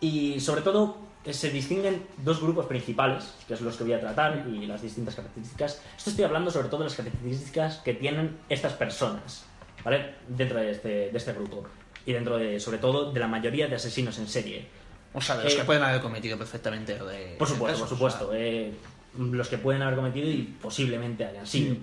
[0.00, 0.96] Y sobre todo
[1.30, 5.14] se distinguen dos grupos principales, que es los que voy a tratar, y las distintas
[5.16, 5.82] características.
[5.96, 9.44] Esto estoy hablando sobre todo de las características que tienen estas personas,
[9.84, 10.14] ¿vale?
[10.28, 11.64] Dentro de este, de este grupo.
[12.06, 14.66] Y dentro de, sobre todo, de la mayoría de asesinos en serie.
[15.12, 17.34] O sea, de los Eh, que pueden haber cometido perfectamente lo de.
[17.38, 18.30] Por supuesto, por o sea, supuesto.
[18.32, 18.72] eh,
[19.16, 21.76] los que pueden haber cometido y posiblemente hayan sido.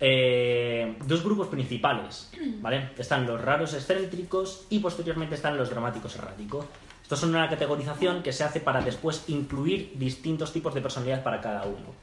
[0.00, 2.90] Eh, dos grupos principales, ¿vale?
[2.96, 6.66] Están los raros excéntricos y posteriormente están los dramáticos erráticos.
[7.02, 11.40] Estos son una categorización que se hace para después incluir distintos tipos de personalidad para
[11.40, 11.94] cada uno.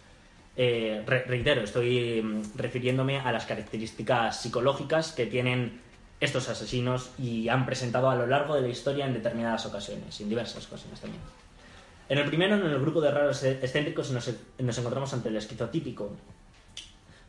[0.58, 5.80] Eh, re- reitero, estoy mm, refiriéndome a las características psicológicas que tienen
[6.20, 10.30] estos asesinos y han presentado a lo largo de la historia en determinadas ocasiones, en
[10.30, 11.22] diversas ocasiones también.
[12.08, 14.30] En el primero, en el grupo de raros e- excéntricos, nos,
[14.60, 16.12] nos encontramos ante el esquizotípico.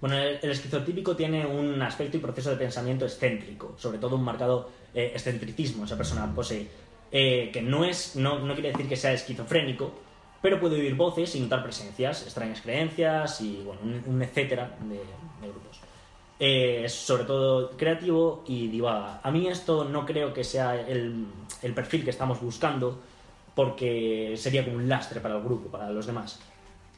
[0.01, 4.25] Bueno, el, el esquizotípico tiene un aspecto y proceso de pensamiento excéntrico, sobre todo un
[4.25, 6.69] marcado eh, excentricismo, esa persona posee,
[7.11, 9.93] eh, que no, es, no, no quiere decir que sea esquizofrénico,
[10.43, 14.97] pero puede oír voces y notar presencias, extrañas creencias y bueno, un, un etcétera de,
[14.97, 15.81] de grupos.
[16.39, 19.21] Eh, es sobre todo creativo y divaga.
[19.23, 21.27] A mí esto no creo que sea el,
[21.63, 23.01] el perfil que estamos buscando,
[23.57, 26.39] porque sería como un lastre para el grupo, para los demás.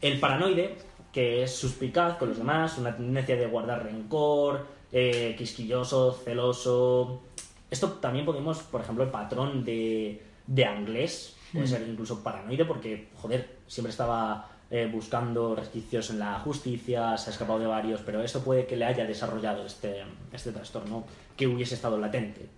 [0.02, 0.76] El paranoide,
[1.12, 7.22] que es suspicaz con los demás, una tendencia de guardar rencor, eh, quisquilloso, celoso.
[7.70, 13.08] Esto también podemos, por ejemplo, el patrón de, de Anglés, puede ser incluso paranoide, porque,
[13.14, 18.20] joder, siempre estaba eh, buscando resquicios en la justicia, se ha escapado de varios, pero
[18.20, 20.02] esto puede que le haya desarrollado este,
[20.32, 21.04] este trastorno
[21.36, 22.48] que hubiese estado latente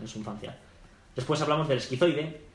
[0.00, 0.56] en su infancia.
[1.14, 2.48] Después hablamos del esquizoide,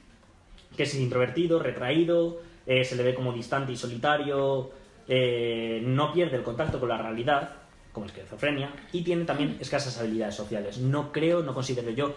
[0.76, 4.72] que es introvertido, retraído, eh, se le ve como distante y solitario,
[5.08, 7.52] eh, no pierde el contacto con la realidad,
[7.92, 10.78] como esquizofrenia, y tiene también escasas habilidades sociales.
[10.80, 12.14] No creo, no considero yo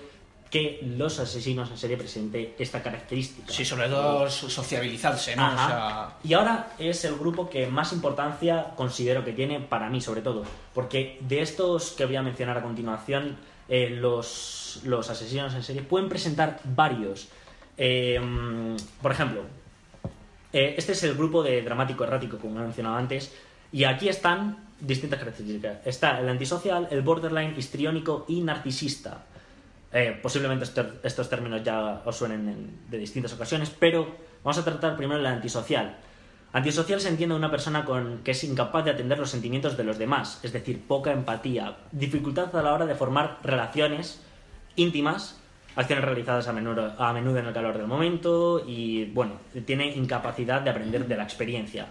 [0.50, 3.52] que los asesinos en serie presente esta característica.
[3.52, 5.42] Sí, sobre todo so- sociabilizarse, ¿no?
[5.42, 5.68] O Ajá.
[5.68, 10.22] sea, Y ahora es el grupo que más importancia considero que tiene para mí, sobre
[10.22, 10.44] todo.
[10.74, 13.36] Porque de estos que voy a mencionar a continuación,
[13.68, 17.28] eh, los, los asesinos en serie pueden presentar varios.
[17.78, 19.42] Eh, mm, por ejemplo,
[20.52, 23.32] eh, este es el grupo de dramático errático, como he mencionado antes.
[23.70, 25.78] Y aquí están distintas características.
[25.86, 29.24] Está el antisocial, el borderline, histriónico y narcisista.
[29.92, 30.66] Eh, posiblemente
[31.02, 34.06] estos, términos ya os suenen en- de distintas ocasiones, pero
[34.44, 35.96] vamos a tratar primero el antisocial.
[36.52, 39.98] Antisocial se entiende una persona con, que es incapaz de atender los sentimientos de los
[39.98, 44.22] demás, es decir, poca empatía, dificultad a la hora de formar relaciones
[44.76, 45.37] íntimas,
[45.78, 50.60] acciones realizadas a menudo, a menudo en el calor del momento y, bueno, tiene incapacidad
[50.60, 51.86] de aprender de la experiencia.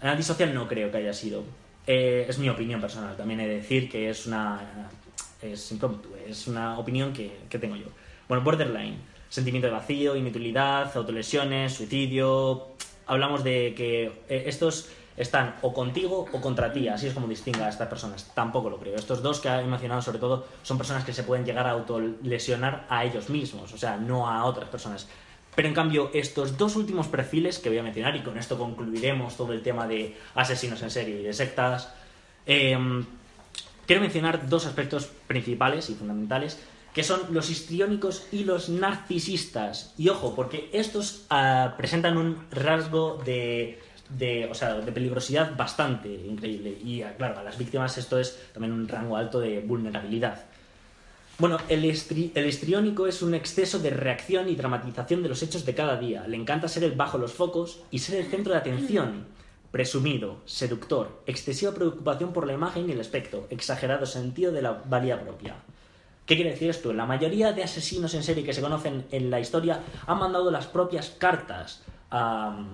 [0.00, 1.44] El antisocial no creo que haya sido.
[1.86, 3.14] Eh, es mi opinión personal.
[3.16, 4.88] También he de decir que es una.
[5.42, 7.86] Es impromptu, es una opinión que, que tengo yo.
[8.26, 8.96] Bueno, borderline.
[9.28, 12.68] Sentimiento de vacío, inutilidad, autolesiones, suicidio.
[13.06, 16.88] Hablamos de que eh, estos están o contigo o contra ti.
[16.88, 18.30] Así es como distingue a estas personas.
[18.34, 18.96] Tampoco lo creo.
[18.96, 22.86] Estos dos que he mencionado, sobre todo, son personas que se pueden llegar a autolesionar
[22.88, 25.08] a ellos mismos, o sea, no a otras personas.
[25.54, 29.36] Pero en cambio, estos dos últimos perfiles que voy a mencionar, y con esto concluiremos
[29.36, 31.92] todo el tema de asesinos en serie y de sectas,
[32.46, 32.78] eh,
[33.86, 36.60] quiero mencionar dos aspectos principales y fundamentales,
[36.94, 39.94] que son los histriónicos y los narcisistas.
[39.96, 43.80] Y ojo, porque estos ah, presentan un rasgo de,
[44.18, 46.76] de, o sea, de peligrosidad bastante increíble.
[46.84, 50.44] Y ah, claro, a las víctimas esto es también un rango alto de vulnerabilidad.
[51.38, 55.64] Bueno, el, estri- el histriónico es un exceso de reacción y dramatización de los hechos
[55.64, 56.26] de cada día.
[56.26, 59.26] Le encanta ser el bajo los focos y ser el centro de atención.
[59.70, 65.20] Presumido, seductor, excesiva preocupación por la imagen y el aspecto, exagerado sentido de la valía
[65.20, 65.54] propia.
[66.26, 66.92] ¿Qué quiere decir esto?
[66.92, 70.66] La mayoría de asesinos en serie que se conocen en la historia han mandado las
[70.66, 72.64] propias cartas a,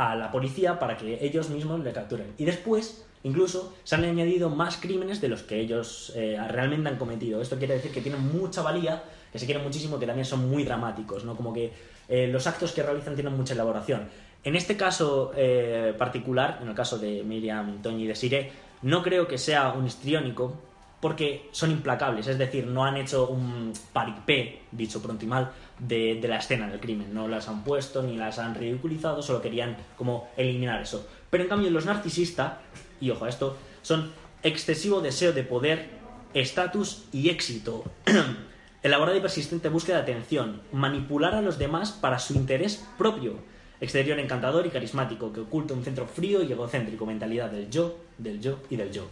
[0.00, 2.32] a la policía para que ellos mismos le capturen.
[2.38, 6.96] Y después, incluso, se han añadido más crímenes de los que ellos eh, realmente han
[6.96, 7.42] cometido.
[7.42, 10.64] Esto quiere decir que tienen mucha valía, que se quieren muchísimo, que también son muy
[10.64, 11.36] dramáticos, ¿no?
[11.36, 11.70] Como que
[12.08, 14.08] eh, los actos que realizan tienen mucha elaboración.
[14.42, 19.28] En este caso eh, particular, en el caso de Miriam, Toñi y Desiree, no creo
[19.28, 20.56] que sea un histriónico,
[21.00, 26.20] porque son implacables, es decir, no han hecho un paripé, dicho pronto y mal, de,
[26.28, 30.28] la escena del crimen, no las han puesto ni las han ridiculizado, solo querían como
[30.36, 31.06] eliminar eso.
[31.30, 32.54] Pero en cambio los narcisistas,
[33.00, 34.12] y ojo a esto, son
[34.42, 35.88] excesivo deseo de poder,
[36.34, 37.84] estatus y éxito.
[38.82, 43.34] Elaborada y persistente búsqueda de atención, manipular a los demás para su interés propio.
[43.80, 48.40] Exterior encantador y carismático, que oculta un centro frío y egocéntrico, mentalidad del yo, del
[48.40, 49.06] yo y del yo.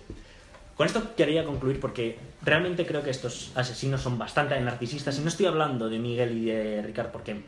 [0.77, 5.29] Con esto quería concluir porque realmente creo que estos asesinos son bastante narcisistas y no
[5.29, 7.43] estoy hablando de Miguel y de Ricard porque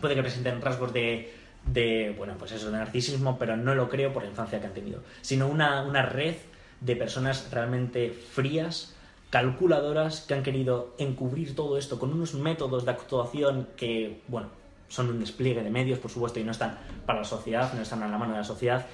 [0.00, 1.34] puede que presenten rasgos de,
[1.66, 4.74] de bueno, pues eso, de narcisismo, pero no lo creo por la infancia que han
[4.74, 6.36] tenido, sino una, una red
[6.80, 8.94] de personas realmente frías,
[9.30, 14.48] calculadoras, que han querido encubrir todo esto con unos métodos de actuación que, bueno,
[14.88, 18.02] son un despliegue de medios, por supuesto, y no están para la sociedad, no están
[18.02, 18.84] a la mano de la sociedad,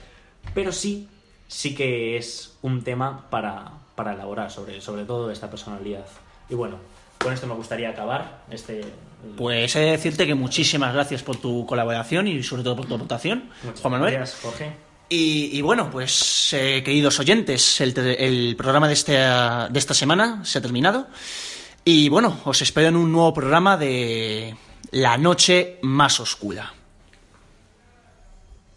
[0.54, 1.08] pero sí
[1.48, 6.06] sí que es un tema para, para elaborar sobre, sobre todo esta personalidad.
[6.48, 6.76] Y bueno,
[7.18, 8.80] con esto me gustaría acabar este...
[9.36, 12.94] Pues he de decirte que muchísimas gracias por tu colaboración y sobre todo por tu
[12.94, 14.14] aportación, Muchas Juan Manuel.
[14.14, 14.72] gracias, Jorge.
[15.08, 20.44] Y, y bueno, pues eh, queridos oyentes, el, el programa de, este, de esta semana
[20.44, 21.08] se ha terminado.
[21.84, 24.54] Y bueno, os espero en un nuevo programa de
[24.92, 26.72] La Noche Más Oscura.